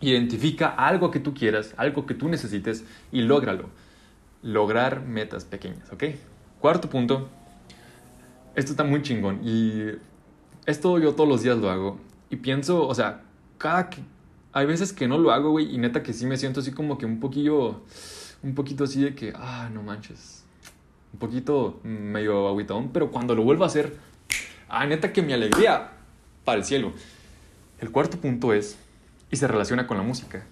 Identifica 0.00 0.68
algo 0.68 1.10
que 1.10 1.20
tú 1.20 1.34
quieras, 1.34 1.74
algo 1.76 2.06
que 2.06 2.14
tú 2.14 2.30
necesites 2.30 2.82
y 3.12 3.20
lógralo. 3.20 3.68
Lograr 4.42 5.02
metas 5.02 5.44
pequeñas, 5.44 5.92
¿ok? 5.92 6.04
Cuarto 6.60 6.88
punto, 6.88 7.28
esto 8.54 8.70
está 8.70 8.84
muy 8.84 9.02
chingón 9.02 9.46
y 9.46 9.98
esto 10.64 10.98
yo 10.98 11.14
todos 11.14 11.28
los 11.28 11.42
días 11.42 11.58
lo 11.58 11.68
hago 11.68 12.11
y 12.32 12.36
pienso, 12.36 12.88
o 12.88 12.94
sea, 12.94 13.20
cada 13.58 13.90
que... 13.90 14.00
Hay 14.54 14.64
veces 14.64 14.92
que 14.94 15.06
no 15.06 15.18
lo 15.18 15.32
hago, 15.32 15.50
güey, 15.50 15.74
y 15.74 15.76
neta 15.76 16.02
que 16.02 16.14
sí 16.14 16.24
me 16.24 16.38
siento 16.38 16.60
así 16.60 16.72
como 16.72 16.96
que 16.96 17.04
un 17.04 17.20
poquillo... 17.20 17.82
Un 18.42 18.54
poquito 18.54 18.84
así 18.84 19.02
de 19.02 19.14
que, 19.14 19.34
ah, 19.36 19.68
no 19.70 19.82
manches. 19.82 20.42
Un 21.12 21.18
poquito 21.18 21.78
medio 21.84 22.48
aguitón, 22.48 22.88
pero 22.90 23.10
cuando 23.10 23.34
lo 23.34 23.44
vuelvo 23.44 23.64
a 23.64 23.66
hacer, 23.66 23.98
ah, 24.68 24.86
neta 24.86 25.12
que 25.12 25.20
mi 25.20 25.34
alegría 25.34 25.90
para 26.44 26.58
el 26.58 26.64
cielo. 26.64 26.94
El 27.78 27.90
cuarto 27.90 28.16
punto 28.16 28.54
es, 28.54 28.78
y 29.30 29.36
se 29.36 29.46
relaciona 29.46 29.86
con 29.86 29.98
la 29.98 30.02
música, 30.02 30.46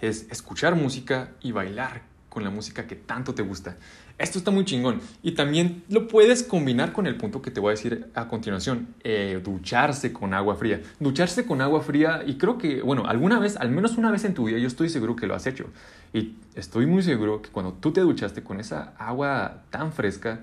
es 0.00 0.26
escuchar 0.30 0.74
música 0.74 1.30
y 1.40 1.52
bailar 1.52 2.02
con 2.38 2.44
la 2.44 2.50
música 2.50 2.86
que 2.86 2.94
tanto 2.94 3.34
te 3.34 3.42
gusta. 3.42 3.78
Esto 4.16 4.38
está 4.38 4.52
muy 4.52 4.64
chingón. 4.64 5.00
Y 5.24 5.32
también 5.32 5.82
lo 5.88 6.06
puedes 6.06 6.44
combinar 6.44 6.92
con 6.92 7.08
el 7.08 7.16
punto 7.16 7.42
que 7.42 7.50
te 7.50 7.58
voy 7.58 7.70
a 7.70 7.72
decir 7.72 8.12
a 8.14 8.28
continuación. 8.28 8.94
Eh, 9.02 9.40
ducharse 9.42 10.12
con 10.12 10.34
agua 10.34 10.54
fría. 10.54 10.80
Ducharse 11.00 11.44
con 11.44 11.60
agua 11.60 11.80
fría 11.80 12.22
y 12.24 12.38
creo 12.38 12.56
que, 12.56 12.80
bueno, 12.80 13.06
alguna 13.08 13.40
vez, 13.40 13.56
al 13.56 13.70
menos 13.70 13.98
una 13.98 14.12
vez 14.12 14.24
en 14.24 14.34
tu 14.34 14.44
vida, 14.44 14.56
yo 14.56 14.68
estoy 14.68 14.88
seguro 14.88 15.16
que 15.16 15.26
lo 15.26 15.34
has 15.34 15.48
hecho. 15.48 15.64
Y 16.12 16.36
estoy 16.54 16.86
muy 16.86 17.02
seguro 17.02 17.42
que 17.42 17.50
cuando 17.50 17.72
tú 17.72 17.90
te 17.90 18.02
duchaste 18.02 18.44
con 18.44 18.60
esa 18.60 18.92
agua 18.98 19.64
tan 19.70 19.92
fresca, 19.92 20.42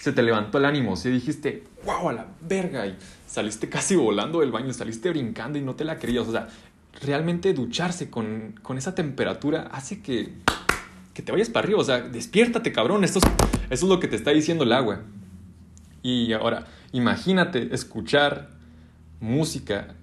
se 0.00 0.12
te 0.12 0.22
levantó 0.22 0.58
el 0.58 0.66
ánimo. 0.66 0.94
Se 0.96 1.08
dijiste, 1.08 1.64
wow, 1.86 2.10
a 2.10 2.12
la 2.12 2.26
verga. 2.42 2.86
Y 2.86 2.98
saliste 3.26 3.70
casi 3.70 3.96
volando 3.96 4.40
del 4.40 4.52
baño, 4.52 4.74
saliste 4.74 5.08
brincando 5.08 5.56
y 5.56 5.62
no 5.62 5.74
te 5.74 5.84
la 5.84 5.98
creías. 5.98 6.28
O 6.28 6.32
sea, 6.32 6.48
realmente 7.00 7.54
ducharse 7.54 8.10
con, 8.10 8.60
con 8.60 8.76
esa 8.76 8.94
temperatura 8.94 9.70
hace 9.72 10.02
que 10.02 10.34
que 11.18 11.22
te 11.24 11.32
vayas 11.32 11.50
para 11.50 11.64
arriba, 11.64 11.80
o 11.80 11.84
sea, 11.84 12.00
despiértate, 12.00 12.70
cabrón, 12.70 13.02
esto 13.02 13.18
es, 13.18 13.24
eso 13.70 13.86
es 13.86 13.90
lo 13.90 13.98
que 13.98 14.06
te 14.06 14.14
está 14.14 14.30
diciendo 14.30 14.62
el 14.62 14.72
agua. 14.72 15.00
Y 16.00 16.32
ahora, 16.32 16.68
imagínate 16.92 17.74
escuchar 17.74 18.50
música 19.18 19.96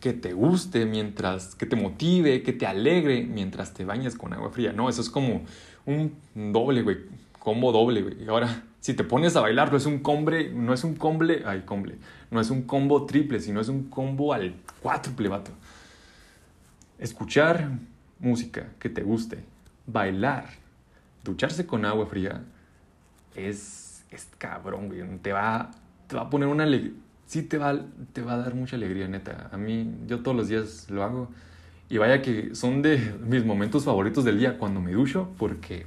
que 0.00 0.12
te 0.12 0.34
guste 0.34 0.84
mientras, 0.84 1.54
que 1.54 1.64
te 1.64 1.76
motive, 1.76 2.42
que 2.42 2.52
te 2.52 2.66
alegre 2.66 3.22
mientras 3.22 3.72
te 3.72 3.86
bañas 3.86 4.16
con 4.16 4.34
agua 4.34 4.50
fría. 4.50 4.74
No, 4.74 4.90
eso 4.90 5.00
es 5.00 5.08
como 5.08 5.46
un 5.86 6.12
doble, 6.34 6.82
güey, 6.82 6.98
combo 7.38 7.72
doble, 7.72 8.02
güey. 8.02 8.22
Y 8.22 8.28
ahora, 8.28 8.64
si 8.80 8.92
te 8.92 9.02
pones 9.02 9.36
a 9.36 9.40
bailar, 9.40 9.70
no 9.70 9.78
es 9.78 9.86
un 9.86 10.00
combre, 10.00 10.52
no 10.52 10.74
es 10.74 10.84
un 10.84 10.94
comble, 10.94 11.42
ay, 11.46 11.62
comble, 11.64 11.94
no 12.30 12.38
es 12.38 12.50
un 12.50 12.64
combo 12.64 13.06
triple, 13.06 13.40
sino 13.40 13.62
es 13.62 13.70
un 13.70 13.84
combo 13.84 14.34
al 14.34 14.56
cuádruple, 14.82 15.30
vato. 15.30 15.52
Escuchar 16.98 17.70
música 18.18 18.66
que 18.78 18.90
te 18.90 19.02
guste, 19.02 19.38
bailar, 19.92 20.46
ducharse 21.24 21.66
con 21.66 21.84
agua 21.84 22.06
fría, 22.06 22.42
es, 23.34 24.04
es 24.10 24.28
cabrón, 24.38 24.88
güey. 24.88 25.02
Te 25.18 25.32
va, 25.32 25.70
te 26.06 26.16
va 26.16 26.22
a 26.22 26.30
poner 26.30 26.48
una 26.48 26.64
alegría. 26.64 26.92
Sí, 27.26 27.42
te 27.42 27.58
va, 27.58 27.78
te 28.12 28.22
va 28.22 28.34
a 28.34 28.36
dar 28.38 28.54
mucha 28.54 28.76
alegría, 28.76 29.06
neta. 29.08 29.48
A 29.52 29.56
mí, 29.56 29.88
yo 30.06 30.20
todos 30.20 30.36
los 30.36 30.48
días 30.48 30.90
lo 30.90 31.04
hago. 31.04 31.30
Y 31.88 31.98
vaya 31.98 32.22
que 32.22 32.54
son 32.54 32.82
de 32.82 33.14
mis 33.26 33.44
momentos 33.44 33.84
favoritos 33.84 34.24
del 34.24 34.38
día 34.38 34.58
cuando 34.58 34.80
me 34.80 34.92
ducho, 34.92 35.30
porque. 35.38 35.86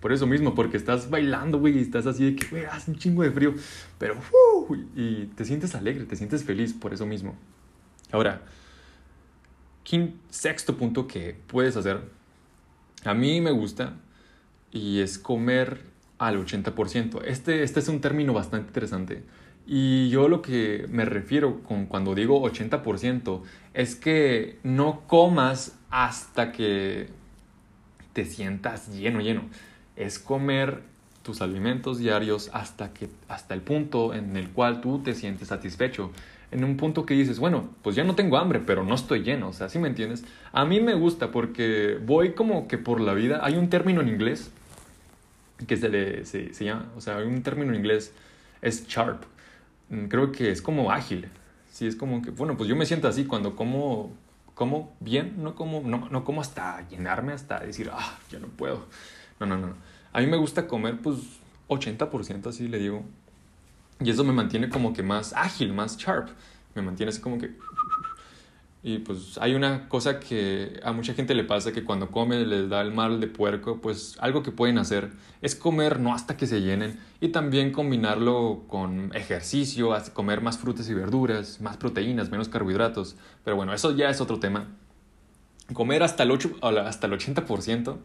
Por 0.00 0.12
eso 0.12 0.28
mismo, 0.28 0.54
porque 0.54 0.76
estás 0.76 1.10
bailando, 1.10 1.58
güey, 1.58 1.76
y 1.76 1.80
estás 1.80 2.06
así 2.06 2.30
de 2.30 2.36
que, 2.36 2.46
güey, 2.46 2.64
hace 2.66 2.92
un 2.92 2.98
chingo 2.98 3.24
de 3.24 3.32
frío. 3.32 3.54
Pero, 3.98 4.14
uh, 4.14 4.76
y 4.94 5.26
te 5.34 5.44
sientes 5.44 5.74
alegre, 5.74 6.04
te 6.04 6.14
sientes 6.14 6.44
feliz 6.44 6.72
por 6.72 6.94
eso 6.94 7.04
mismo. 7.04 7.34
Ahora, 8.12 8.42
sexto 10.28 10.76
punto 10.76 11.06
que 11.06 11.36
puedes 11.46 11.76
hacer 11.76 12.00
a 13.04 13.14
mí 13.14 13.40
me 13.40 13.50
gusta 13.50 13.94
y 14.72 15.00
es 15.00 15.18
comer 15.18 15.80
al 16.18 16.44
80%. 16.44 17.22
Este, 17.24 17.62
este 17.62 17.80
es 17.80 17.88
un 17.88 18.00
término 18.00 18.32
bastante 18.32 18.68
interesante. 18.68 19.22
Y 19.66 20.08
yo 20.08 20.28
lo 20.28 20.40
que 20.40 20.86
me 20.88 21.04
refiero 21.04 21.62
con 21.62 21.86
cuando 21.86 22.14
digo 22.14 22.40
80% 22.42 23.42
es 23.74 23.96
que 23.96 24.58
no 24.62 25.02
comas 25.06 25.78
hasta 25.90 26.52
que 26.52 27.08
te 28.14 28.24
sientas 28.24 28.88
lleno, 28.88 29.20
lleno. 29.20 29.42
Es 29.94 30.18
comer 30.18 30.82
tus 31.22 31.42
alimentos 31.42 31.98
diarios 31.98 32.50
hasta, 32.54 32.94
que, 32.94 33.10
hasta 33.28 33.52
el 33.52 33.60
punto 33.60 34.14
en 34.14 34.36
el 34.36 34.48
cual 34.48 34.80
tú 34.80 35.00
te 35.00 35.14
sientes 35.14 35.48
satisfecho 35.48 36.10
en 36.50 36.64
un 36.64 36.76
punto 36.76 37.04
que 37.04 37.14
dices, 37.14 37.38
bueno, 37.38 37.70
pues 37.82 37.96
ya 37.96 38.04
no 38.04 38.14
tengo 38.14 38.38
hambre, 38.38 38.60
pero 38.60 38.84
no 38.84 38.94
estoy 38.94 39.22
lleno, 39.22 39.48
o 39.48 39.52
sea, 39.52 39.68
¿sí 39.68 39.78
me 39.78 39.88
entiendes? 39.88 40.24
A 40.52 40.64
mí 40.64 40.80
me 40.80 40.94
gusta 40.94 41.30
porque 41.30 41.98
voy 42.04 42.32
como 42.32 42.68
que 42.68 42.78
por 42.78 43.00
la 43.00 43.14
vida, 43.14 43.40
hay 43.42 43.56
un 43.56 43.68
término 43.68 44.00
en 44.00 44.08
inglés 44.08 44.50
que 45.66 45.76
se 45.76 45.88
le 45.88 46.24
se, 46.24 46.52
llama, 46.64 46.86
o 46.96 47.00
sea, 47.00 47.18
hay 47.18 47.26
un 47.26 47.42
término 47.42 47.72
en 47.72 47.78
inglés, 47.78 48.14
es 48.62 48.86
sharp, 48.86 49.24
mm, 49.90 50.06
creo 50.06 50.32
que 50.32 50.50
es 50.50 50.62
como 50.62 50.90
ágil, 50.90 51.28
Sí, 51.78 51.86
es 51.86 51.94
como 51.94 52.22
que, 52.22 52.30
bueno, 52.30 52.56
pues 52.56 52.68
yo 52.68 52.74
me 52.74 52.86
siento 52.86 53.06
así 53.06 53.24
cuando 53.24 53.54
como, 53.54 54.10
como 54.54 54.96
bien, 54.98 55.34
no 55.38 55.54
como, 55.54 55.80
no, 55.82 56.08
no 56.10 56.24
como 56.24 56.40
hasta 56.40 56.84
llenarme, 56.88 57.32
hasta 57.32 57.60
decir, 57.60 57.88
ah, 57.92 58.18
ya 58.32 58.40
no 58.40 58.48
puedo. 58.48 58.86
No, 59.38 59.46
no, 59.46 59.56
no. 59.58 59.74
A 60.12 60.20
mí 60.20 60.26
me 60.26 60.36
gusta 60.36 60.66
comer, 60.66 60.98
pues, 61.00 61.18
80% 61.68 62.48
así 62.48 62.66
le 62.66 62.78
digo. 62.78 63.04
Y 64.00 64.10
eso 64.10 64.24
me 64.24 64.32
mantiene 64.32 64.68
como 64.68 64.92
que 64.92 65.02
más 65.02 65.32
ágil, 65.32 65.72
más 65.72 65.96
sharp. 65.96 66.28
Me 66.74 66.82
mantiene 66.82 67.10
así 67.10 67.20
como 67.20 67.38
que 67.38 67.56
y 68.82 68.98
pues 68.98 69.38
hay 69.38 69.54
una 69.54 69.88
cosa 69.88 70.20
que 70.20 70.80
a 70.84 70.92
mucha 70.92 71.12
gente 71.12 71.34
le 71.34 71.42
pasa 71.42 71.72
que 71.72 71.82
cuando 71.82 72.10
come 72.10 72.46
les 72.46 72.68
da 72.68 72.80
el 72.80 72.92
mal 72.92 73.20
de 73.20 73.26
puerco, 73.26 73.80
pues 73.80 74.16
algo 74.20 74.44
que 74.44 74.52
pueden 74.52 74.78
hacer 74.78 75.10
es 75.42 75.56
comer 75.56 75.98
no 75.98 76.14
hasta 76.14 76.36
que 76.36 76.46
se 76.46 76.60
llenen 76.60 76.98
y 77.20 77.28
también 77.28 77.72
combinarlo 77.72 78.64
con 78.68 79.14
ejercicio, 79.16 79.96
comer 80.14 80.42
más 80.42 80.58
frutas 80.58 80.88
y 80.88 80.94
verduras, 80.94 81.60
más 81.60 81.76
proteínas, 81.76 82.30
menos 82.30 82.48
carbohidratos. 82.48 83.16
Pero 83.44 83.56
bueno, 83.56 83.74
eso 83.74 83.96
ya 83.96 84.10
es 84.10 84.20
otro 84.20 84.38
tema. 84.38 84.68
Comer 85.72 86.04
hasta 86.04 86.22
el, 86.22 86.30
8, 86.30 86.58
hasta 86.62 87.08
el 87.08 87.12
80%, 87.14 87.96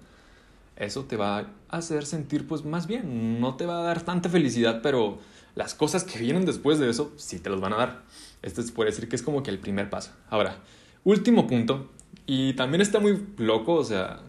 eso 0.76 1.06
te 1.06 1.18
va 1.18 1.38
a 1.38 1.48
hacer 1.70 2.06
sentir 2.06 2.48
pues 2.48 2.66
más 2.66 2.88
bien. 2.88 3.40
No 3.40 3.56
te 3.56 3.68
va 3.68 3.80
a 3.80 3.84
dar 3.84 4.02
tanta 4.02 4.28
felicidad, 4.28 4.82
pero 4.82 5.20
las 5.56 5.76
cosas 5.76 6.04
que 6.04 6.20
vienen 6.20 6.46
después 6.46 6.80
de 6.80 6.90
eso 6.90 7.12
sí 7.18 7.40
te 7.40 7.50
los 7.50 7.62
van 7.62 7.74
a 7.74 7.78
dar. 7.78 8.04
Esto 8.42 8.62
se 8.62 8.72
puede 8.72 8.90
decir 8.90 9.08
que 9.08 9.16
es 9.16 9.22
como 9.22 9.44
que 9.44 9.52
el 9.52 9.60
primer 9.60 9.90
paso. 9.90 10.12
Ahora, 10.30 10.58
último 11.04 11.48
punto, 11.48 11.90
y 12.26 12.54
también 12.54 12.82
está 12.82 13.00
muy 13.00 13.26
loco, 13.38 13.76
o 13.76 13.84
sea, 13.84 14.22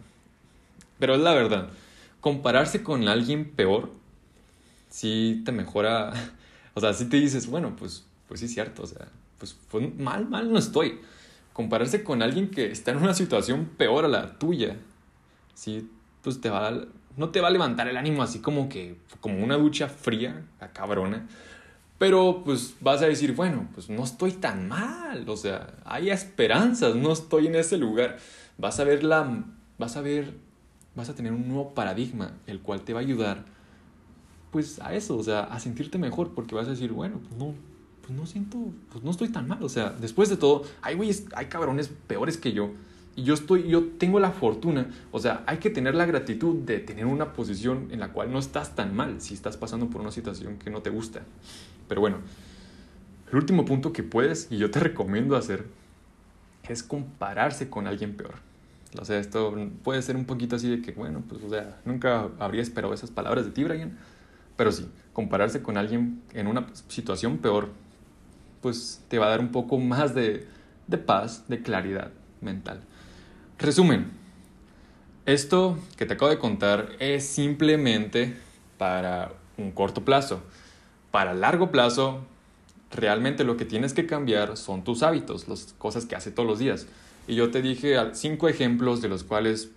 pero 0.99 1.15
es 1.15 1.21
la 1.21 1.33
verdad. 1.33 1.69
Compararse 2.21 2.83
con 2.83 3.07
alguien 3.07 3.51
peor, 3.51 3.91
sí 4.89 5.41
te 5.45 5.51
mejora, 5.51 6.13
o 6.73 6.79
sea, 6.81 6.93
sí 6.93 7.05
te 7.05 7.17
dices, 7.17 7.47
bueno, 7.47 7.75
pues, 7.75 8.05
pues 8.27 8.39
sí 8.39 8.45
es 8.47 8.53
cierto, 8.53 8.83
o 8.83 8.87
sea, 8.87 9.07
pues, 9.37 9.57
mal, 9.97 10.27
mal 10.27 10.51
no 10.51 10.59
estoy. 10.59 10.99
Compararse 11.53 12.03
con 12.03 12.21
alguien 12.21 12.49
que 12.49 12.71
está 12.71 12.91
en 12.91 12.97
una 12.97 13.13
situación 13.13 13.69
peor 13.77 14.05
a 14.05 14.09
la 14.09 14.37
tuya, 14.37 14.77
sí, 15.53 15.89
pues 16.21 16.41
te 16.41 16.49
va 16.49 16.67
a, 16.67 16.85
no 17.17 17.29
te 17.29 17.41
va 17.41 17.47
a 17.49 17.51
levantar 17.51 17.87
el 17.87 17.97
ánimo 17.97 18.23
así 18.23 18.39
como 18.39 18.69
que, 18.69 18.97
como 19.21 19.43
una 19.43 19.57
ducha 19.57 19.87
fría, 19.87 20.45
a 20.59 20.67
cabrona 20.69 21.27
pero 21.97 22.41
pues 22.43 22.75
vas 22.81 23.01
a 23.01 23.07
decir, 23.07 23.33
bueno, 23.33 23.67
pues 23.73 23.89
no 23.89 24.03
estoy 24.03 24.33
tan 24.33 24.67
mal, 24.67 25.27
o 25.29 25.37
sea, 25.37 25.75
hay 25.85 26.09
esperanzas, 26.09 26.95
no 26.95 27.13
estoy 27.13 27.47
en 27.47 27.55
ese 27.55 27.77
lugar. 27.77 28.17
Vas 28.57 28.79
a 28.79 28.83
ver 28.83 29.03
la 29.03 29.45
vas 29.77 29.97
a 29.97 30.01
ver 30.01 30.33
vas 30.95 31.09
a 31.09 31.15
tener 31.15 31.33
un 31.33 31.47
nuevo 31.47 31.73
paradigma 31.73 32.31
el 32.47 32.61
cual 32.61 32.81
te 32.81 32.93
va 32.93 33.01
a 33.01 33.03
ayudar 33.03 33.45
pues 34.51 34.79
a 34.79 34.93
eso, 34.93 35.17
o 35.17 35.23
sea, 35.23 35.41
a 35.41 35.59
sentirte 35.59 35.97
mejor 35.97 36.33
porque 36.33 36.55
vas 36.55 36.67
a 36.67 36.71
decir, 36.71 36.91
bueno, 36.91 37.19
pues 37.19 37.35
no 37.37 37.53
pues 38.01 38.17
no 38.17 38.25
siento, 38.25 38.59
pues 38.91 39.03
no 39.03 39.11
estoy 39.11 39.29
tan 39.29 39.47
mal, 39.47 39.63
o 39.63 39.69
sea, 39.69 39.89
después 39.89 40.29
de 40.29 40.37
todo, 40.37 40.63
hay 40.81 40.95
güeyes, 40.95 41.25
hay 41.35 41.47
cabrones 41.47 41.89
peores 42.07 42.37
que 42.37 42.53
yo 42.53 42.71
y 43.15 43.23
yo 43.23 43.33
estoy 43.33 43.67
yo 43.67 43.83
tengo 43.97 44.19
la 44.19 44.31
fortuna, 44.31 44.89
o 45.11 45.19
sea, 45.19 45.43
hay 45.47 45.57
que 45.57 45.69
tener 45.69 45.95
la 45.95 46.05
gratitud 46.05 46.55
de 46.63 46.79
tener 46.79 47.05
una 47.05 47.33
posición 47.33 47.87
en 47.91 47.99
la 47.99 48.11
cual 48.11 48.31
no 48.31 48.39
estás 48.39 48.75
tan 48.75 48.95
mal 48.95 49.21
si 49.21 49.33
estás 49.33 49.57
pasando 49.57 49.89
por 49.89 50.01
una 50.01 50.11
situación 50.11 50.57
que 50.57 50.69
no 50.69 50.81
te 50.81 50.89
gusta. 50.89 51.21
Pero 51.87 52.01
bueno, 52.01 52.17
el 53.31 53.37
último 53.37 53.65
punto 53.65 53.93
que 53.93 54.03
puedes 54.03 54.47
y 54.51 54.57
yo 54.57 54.69
te 54.69 54.79
recomiendo 54.81 55.35
hacer 55.35 55.65
es 56.67 56.83
compararse 56.83 57.69
con 57.69 57.87
alguien 57.87 58.15
peor. 58.15 58.35
O 58.99 59.05
sea, 59.05 59.19
esto 59.19 59.53
puede 59.83 60.01
ser 60.01 60.15
un 60.15 60.25
poquito 60.25 60.55
así 60.55 60.69
de 60.69 60.81
que, 60.81 60.91
bueno, 60.91 61.21
pues, 61.27 61.43
o 61.43 61.49
sea, 61.49 61.77
nunca 61.85 62.29
habría 62.39 62.61
esperado 62.61 62.93
esas 62.93 63.11
palabras 63.11 63.45
de 63.45 63.51
ti, 63.51 63.63
Brian. 63.63 63.97
Pero 64.55 64.71
sí, 64.71 64.89
compararse 65.11 65.61
con 65.61 65.77
alguien 65.77 66.21
en 66.33 66.47
una 66.47 66.67
situación 66.87 67.39
peor, 67.39 67.69
pues 68.61 69.03
te 69.09 69.19
va 69.19 69.27
a 69.27 69.29
dar 69.29 69.41
un 69.41 69.51
poco 69.51 69.77
más 69.77 70.15
de, 70.15 70.47
de 70.87 70.97
paz, 70.97 71.43
de 71.49 71.61
claridad 71.61 72.11
mental. 72.41 72.81
Resumen, 73.57 74.11
esto 75.25 75.79
que 75.95 76.05
te 76.05 76.15
acabo 76.15 76.29
de 76.29 76.37
contar 76.37 76.89
es 76.99 77.25
simplemente 77.25 78.35
para 78.77 79.31
un 79.57 79.71
corto 79.71 80.03
plazo. 80.03 80.41
Para 81.09 81.33
largo 81.33 81.71
plazo, 81.71 82.19
realmente 82.91 83.45
lo 83.45 83.55
que 83.55 83.63
tienes 83.63 83.93
que 83.93 84.05
cambiar 84.05 84.57
son 84.57 84.83
tus 84.83 85.03
hábitos, 85.03 85.47
las 85.47 85.73
cosas 85.77 86.05
que 86.05 86.15
haces 86.15 86.35
todos 86.35 86.47
los 86.47 86.59
días. 86.59 86.87
Y 87.27 87.35
yo 87.35 87.49
te 87.49 87.61
dije 87.61 87.97
cinco 88.11 88.49
ejemplos 88.49 89.01
de 89.01 89.07
los 89.07 89.23
cuales 89.23 89.71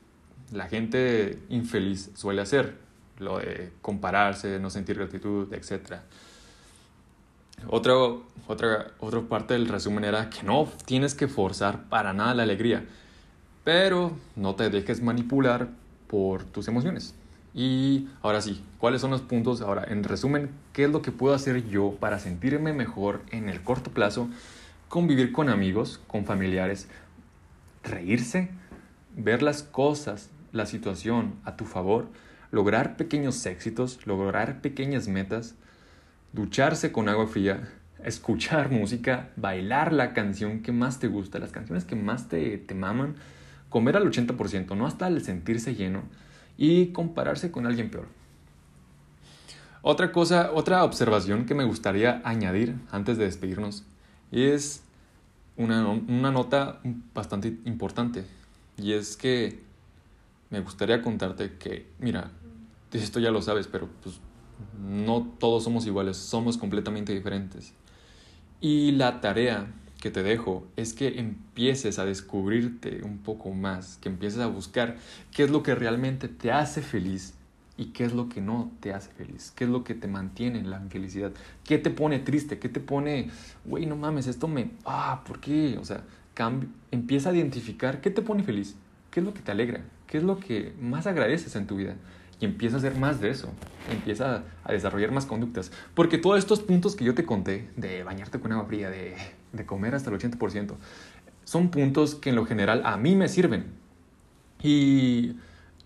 la 0.52 0.66
gente 0.66 1.38
infeliz 1.48 2.10
suele 2.14 2.42
hacer. 2.42 2.76
Lo 3.18 3.38
de 3.38 3.70
compararse, 3.80 4.58
no 4.58 4.70
sentir 4.70 4.96
gratitud, 4.96 5.52
etc. 5.52 6.00
Otra, 7.68 7.94
otra, 8.48 8.92
otra 8.98 9.20
parte 9.22 9.54
del 9.54 9.68
resumen 9.68 10.04
era 10.04 10.30
que 10.30 10.42
no 10.42 10.68
tienes 10.84 11.14
que 11.14 11.28
forzar 11.28 11.88
para 11.88 12.12
nada 12.12 12.34
la 12.34 12.42
alegría, 12.44 12.84
pero 13.68 14.16
no 14.34 14.54
te 14.54 14.70
dejes 14.70 15.02
manipular 15.02 15.68
por 16.06 16.42
tus 16.42 16.68
emociones. 16.68 17.14
Y 17.52 18.08
ahora 18.22 18.40
sí, 18.40 18.64
¿cuáles 18.78 19.02
son 19.02 19.10
los 19.10 19.20
puntos? 19.20 19.60
Ahora, 19.60 19.84
en 19.86 20.04
resumen, 20.04 20.48
¿qué 20.72 20.84
es 20.84 20.90
lo 20.90 21.02
que 21.02 21.12
puedo 21.12 21.34
hacer 21.34 21.68
yo 21.68 21.94
para 22.00 22.18
sentirme 22.18 22.72
mejor 22.72 23.20
en 23.30 23.50
el 23.50 23.62
corto 23.62 23.90
plazo? 23.90 24.30
Convivir 24.88 25.32
con 25.32 25.50
amigos, 25.50 26.00
con 26.06 26.24
familiares, 26.24 26.88
reírse, 27.84 28.48
ver 29.14 29.42
las 29.42 29.64
cosas, 29.64 30.30
la 30.52 30.64
situación 30.64 31.34
a 31.44 31.56
tu 31.56 31.66
favor, 31.66 32.08
lograr 32.50 32.96
pequeños 32.96 33.44
éxitos, 33.44 34.06
lograr 34.06 34.62
pequeñas 34.62 35.08
metas, 35.08 35.56
ducharse 36.32 36.90
con 36.90 37.10
agua 37.10 37.26
fría, 37.26 37.68
escuchar 38.02 38.70
música, 38.70 39.28
bailar 39.36 39.92
la 39.92 40.14
canción 40.14 40.62
que 40.62 40.72
más 40.72 41.00
te 41.00 41.08
gusta, 41.08 41.38
las 41.38 41.52
canciones 41.52 41.84
que 41.84 41.96
más 41.96 42.30
te, 42.30 42.56
te 42.56 42.74
maman, 42.74 43.16
comer 43.68 43.96
al 43.96 44.10
80%, 44.10 44.76
no 44.76 44.86
hasta 44.86 45.08
el 45.08 45.22
sentirse 45.22 45.74
lleno 45.74 46.02
y 46.56 46.88
compararse 46.88 47.50
con 47.50 47.66
alguien 47.66 47.90
peor. 47.90 48.06
Otra 49.82 50.12
cosa, 50.12 50.50
otra 50.52 50.84
observación 50.84 51.46
que 51.46 51.54
me 51.54 51.64
gustaría 51.64 52.20
añadir 52.24 52.76
antes 52.90 53.16
de 53.16 53.24
despedirnos 53.24 53.84
es 54.32 54.82
una, 55.56 55.88
una 55.88 56.30
nota 56.30 56.80
bastante 57.14 57.56
importante 57.64 58.24
y 58.76 58.92
es 58.92 59.16
que 59.16 59.60
me 60.50 60.60
gustaría 60.60 61.02
contarte 61.02 61.56
que, 61.58 61.86
mira, 61.98 62.30
esto 62.92 63.20
ya 63.20 63.30
lo 63.30 63.42
sabes, 63.42 63.66
pero 63.66 63.88
pues 64.02 64.20
no 64.80 65.26
todos 65.38 65.64
somos 65.64 65.86
iguales, 65.86 66.16
somos 66.16 66.56
completamente 66.56 67.12
diferentes. 67.12 67.74
Y 68.60 68.92
la 68.92 69.20
tarea 69.20 69.66
que 70.00 70.10
te 70.10 70.22
dejo 70.22 70.66
es 70.76 70.94
que 70.94 71.18
empieces 71.18 71.98
a 71.98 72.04
descubrirte 72.04 73.00
un 73.04 73.18
poco 73.18 73.50
más, 73.50 73.98
que 73.98 74.08
empieces 74.08 74.40
a 74.40 74.46
buscar 74.46 74.96
qué 75.32 75.44
es 75.44 75.50
lo 75.50 75.62
que 75.62 75.74
realmente 75.74 76.28
te 76.28 76.52
hace 76.52 76.82
feliz 76.82 77.34
y 77.76 77.86
qué 77.86 78.04
es 78.04 78.12
lo 78.12 78.28
que 78.28 78.40
no 78.40 78.72
te 78.80 78.92
hace 78.92 79.10
feliz, 79.10 79.52
qué 79.54 79.64
es 79.64 79.70
lo 79.70 79.84
que 79.84 79.94
te 79.94 80.08
mantiene 80.08 80.58
en 80.58 80.70
la 80.70 80.80
infelicidad, 80.80 81.32
qué 81.64 81.78
te 81.78 81.90
pone 81.90 82.18
triste, 82.18 82.58
qué 82.58 82.68
te 82.68 82.80
pone, 82.80 83.30
güey, 83.64 83.86
no 83.86 83.96
mames, 83.96 84.26
esto 84.26 84.48
me, 84.48 84.70
ah, 84.84 85.22
¿por 85.26 85.40
qué? 85.40 85.78
O 85.80 85.84
sea, 85.84 86.02
empieza 86.90 87.30
a 87.30 87.34
identificar 87.34 88.00
qué 88.00 88.10
te 88.10 88.22
pone 88.22 88.42
feliz, 88.42 88.76
qué 89.10 89.20
es 89.20 89.26
lo 89.26 89.34
que 89.34 89.42
te 89.42 89.50
alegra, 89.50 89.84
qué 90.06 90.18
es 90.18 90.24
lo 90.24 90.38
que 90.38 90.72
más 90.80 91.06
agradeces 91.06 91.54
en 91.56 91.66
tu 91.66 91.76
vida 91.76 91.96
y 92.40 92.44
empieza 92.44 92.76
a 92.76 92.78
hacer 92.78 92.96
más 92.96 93.20
de 93.20 93.30
eso, 93.30 93.52
empieza 93.90 94.44
a 94.62 94.72
desarrollar 94.72 95.10
más 95.10 95.26
conductas, 95.26 95.72
porque 95.94 96.18
todos 96.18 96.38
estos 96.38 96.60
puntos 96.60 96.94
que 96.94 97.04
yo 97.04 97.14
te 97.14 97.24
conté, 97.24 97.68
de 97.76 98.04
bañarte 98.04 98.38
con 98.38 98.52
agua 98.52 98.66
fría, 98.66 98.90
de 98.90 99.16
de 99.52 99.66
comer 99.66 99.94
hasta 99.94 100.10
el 100.10 100.18
80%. 100.18 100.74
Son 101.44 101.70
puntos 101.70 102.14
que 102.14 102.30
en 102.30 102.36
lo 102.36 102.44
general 102.44 102.82
a 102.84 102.96
mí 102.96 103.16
me 103.16 103.28
sirven. 103.28 103.66
Y 104.62 105.36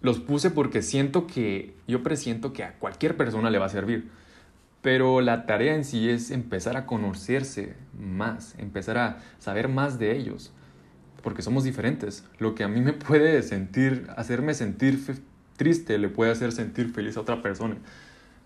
los 0.01 0.18
puse 0.18 0.51
porque 0.51 0.83
siento 0.83 1.27
que, 1.27 1.75
yo 1.87 2.03
presiento 2.03 2.53
que 2.53 2.64
a 2.64 2.75
cualquier 2.79 3.16
persona 3.16 3.51
le 3.51 3.59
va 3.59 3.66
a 3.66 3.70
servir. 3.70 4.11
Pero 4.83 5.20
la 5.20 5.46
tarea 5.46 5.77
en 5.77 5.85
sí 5.85 6.11
es 6.11 6.33
empezar 6.33 6.77
a 6.77 6.87
conocerse 6.87 7.77
más, 7.96 8.57
empezar 8.59 8.98
a 8.98 9.18
saber 9.38 9.68
más 9.68 10.01
de 10.01 10.16
ellos, 10.16 10.53
porque 11.22 11.42
somos 11.42 11.62
diferentes. 11.62 12.25
Lo 12.38 12.57
que 12.57 12.64
a 12.64 12.68
mí 12.68 12.81
me 12.81 12.92
puede 12.92 13.42
sentir, 13.42 14.09
hacerme 14.16 14.55
sentir 14.55 14.98
triste, 15.57 15.98
le 15.98 16.09
puede 16.09 16.33
hacer 16.33 16.51
sentir 16.51 16.92
feliz 16.92 17.16
a 17.16 17.20
otra 17.20 17.42
persona. 17.42 17.77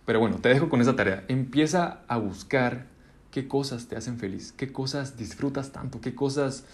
Pero 0.05 0.21
bueno, 0.21 0.37
te 0.37 0.51
dejo 0.51 0.69
con 0.69 0.83
esa 0.83 0.95
tarea. 0.95 1.25
Empieza 1.29 2.01
a 2.07 2.19
buscar 2.19 2.87
qué 3.37 3.49
cosas 3.49 3.87
te 3.87 3.97
hacen 3.97 4.19
feliz, 4.19 4.55
qué 4.57 4.73
cosas 4.73 5.19
disfrutas 5.19 5.71
tanto, 5.71 6.01
qué 6.01 6.15
cosas 6.15 6.65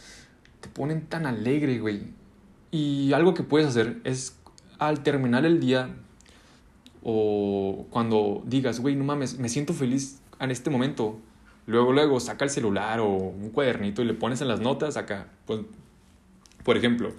te 0.60 0.68
ponen 0.68 1.06
tan 1.06 1.26
alegre, 1.26 1.80
güey. 1.80 2.02
Y 2.70 3.12
algo 3.14 3.34
que 3.34 3.42
puedes 3.42 3.66
hacer 3.66 4.00
es 4.04 4.36
al 4.78 5.02
terminar 5.02 5.44
el 5.44 5.58
día 5.58 5.90
o 7.02 7.88
cuando 7.90 8.44
digas, 8.46 8.78
güey, 8.78 8.94
no 8.94 9.02
mames, 9.02 9.40
me 9.40 9.48
siento 9.48 9.72
feliz 9.72 10.20
en 10.38 10.52
este 10.52 10.70
momento. 10.70 11.18
Luego, 11.66 11.92
luego 11.92 12.20
saca 12.20 12.44
el 12.44 12.50
celular 12.50 13.00
o 13.00 13.08
un 13.08 13.50
cuadernito 13.50 14.00
y 14.00 14.04
le 14.04 14.14
pones 14.14 14.40
en 14.40 14.46
las 14.46 14.60
notas 14.60 14.96
acá. 14.96 15.26
Pues, 15.46 15.62
por 16.62 16.76
ejemplo, 16.76 17.12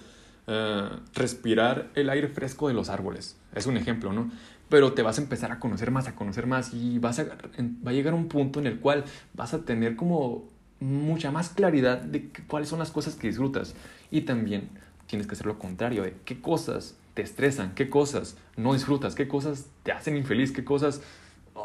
eh, 0.46 0.88
respirar 1.14 1.90
el 1.94 2.10
aire 2.10 2.28
fresco 2.28 2.68
de 2.68 2.74
los 2.74 2.88
árboles. 2.88 3.36
Es 3.54 3.66
un 3.66 3.76
ejemplo, 3.76 4.12
¿no? 4.12 4.30
pero 4.68 4.92
te 4.92 5.02
vas 5.02 5.18
a 5.18 5.22
empezar 5.22 5.52
a 5.52 5.60
conocer 5.60 5.90
más, 5.90 6.08
a 6.08 6.14
conocer 6.14 6.46
más 6.46 6.72
y 6.72 6.98
vas 6.98 7.18
a, 7.18 7.24
va 7.24 7.90
a 7.90 7.92
llegar 7.92 8.14
un 8.14 8.28
punto 8.28 8.60
en 8.60 8.66
el 8.66 8.80
cual 8.80 9.04
vas 9.34 9.54
a 9.54 9.60
tener 9.60 9.94
como 9.94 10.48
mucha 10.80 11.30
más 11.30 11.50
claridad 11.50 12.00
de 12.00 12.30
cuáles 12.48 12.70
son 12.70 12.78
las 12.78 12.90
cosas 12.90 13.14
que 13.14 13.28
disfrutas. 13.28 13.74
Y 14.10 14.22
también 14.22 14.68
tienes 15.06 15.26
que 15.26 15.34
hacer 15.34 15.46
lo 15.46 15.58
contrario, 15.58 16.02
de 16.02 16.16
qué 16.24 16.40
cosas 16.40 16.96
te 17.14 17.22
estresan, 17.22 17.74
qué 17.74 17.88
cosas 17.88 18.36
no 18.56 18.72
disfrutas, 18.72 19.14
qué 19.14 19.28
cosas 19.28 19.66
te 19.82 19.92
hacen 19.92 20.16
infeliz, 20.16 20.50
qué 20.50 20.64
cosas, 20.64 21.02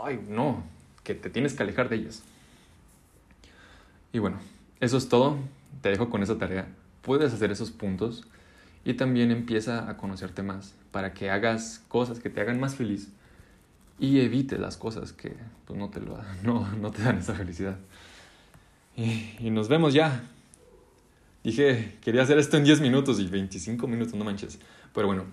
ay, 0.03 0.19
no, 0.29 0.63
que 1.03 1.15
te 1.15 1.29
tienes 1.29 1.53
que 1.53 1.63
alejar 1.63 1.89
de 1.89 1.95
ellas. 1.95 2.21
Y 4.13 4.19
bueno, 4.19 4.37
eso 4.79 4.97
es 4.97 5.09
todo. 5.09 5.37
Te 5.81 5.89
dejo 5.89 6.09
con 6.09 6.21
esa 6.23 6.37
tarea. 6.37 6.67
Puedes 7.01 7.33
hacer 7.33 7.51
esos 7.51 7.71
puntos 7.71 8.25
y 8.85 8.93
también 8.93 9.31
empieza 9.31 9.89
a 9.89 9.97
conocerte 9.97 10.43
más 10.43 10.75
para 10.91 11.13
que 11.13 11.29
hagas 11.29 11.83
cosas 11.87 12.19
que 12.19 12.29
te 12.29 12.41
hagan 12.41 12.59
más 12.59 12.75
feliz 12.75 13.09
y 13.99 14.19
evites 14.21 14.59
las 14.59 14.77
cosas 14.77 15.13
que 15.13 15.35
pues, 15.65 15.77
no, 15.77 15.89
te 15.89 15.99
lo, 15.99 16.19
no, 16.43 16.69
no 16.73 16.91
te 16.91 17.03
dan 17.03 17.17
esa 17.17 17.33
felicidad. 17.33 17.77
Y, 18.95 19.35
y 19.39 19.49
nos 19.49 19.69
vemos 19.69 19.93
ya. 19.93 20.23
Dije, 21.43 21.97
quería 22.01 22.23
hacer 22.23 22.37
esto 22.37 22.57
en 22.57 22.65
10 22.65 22.81
minutos 22.81 23.19
y 23.19 23.27
25 23.27 23.87
minutos, 23.87 24.13
no 24.13 24.25
manches. 24.25 24.59
Pero 24.93 25.07
bueno, 25.07 25.23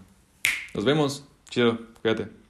nos 0.75 0.85
vemos. 0.85 1.25
Chido, 1.49 1.79
cuídate. 2.01 2.46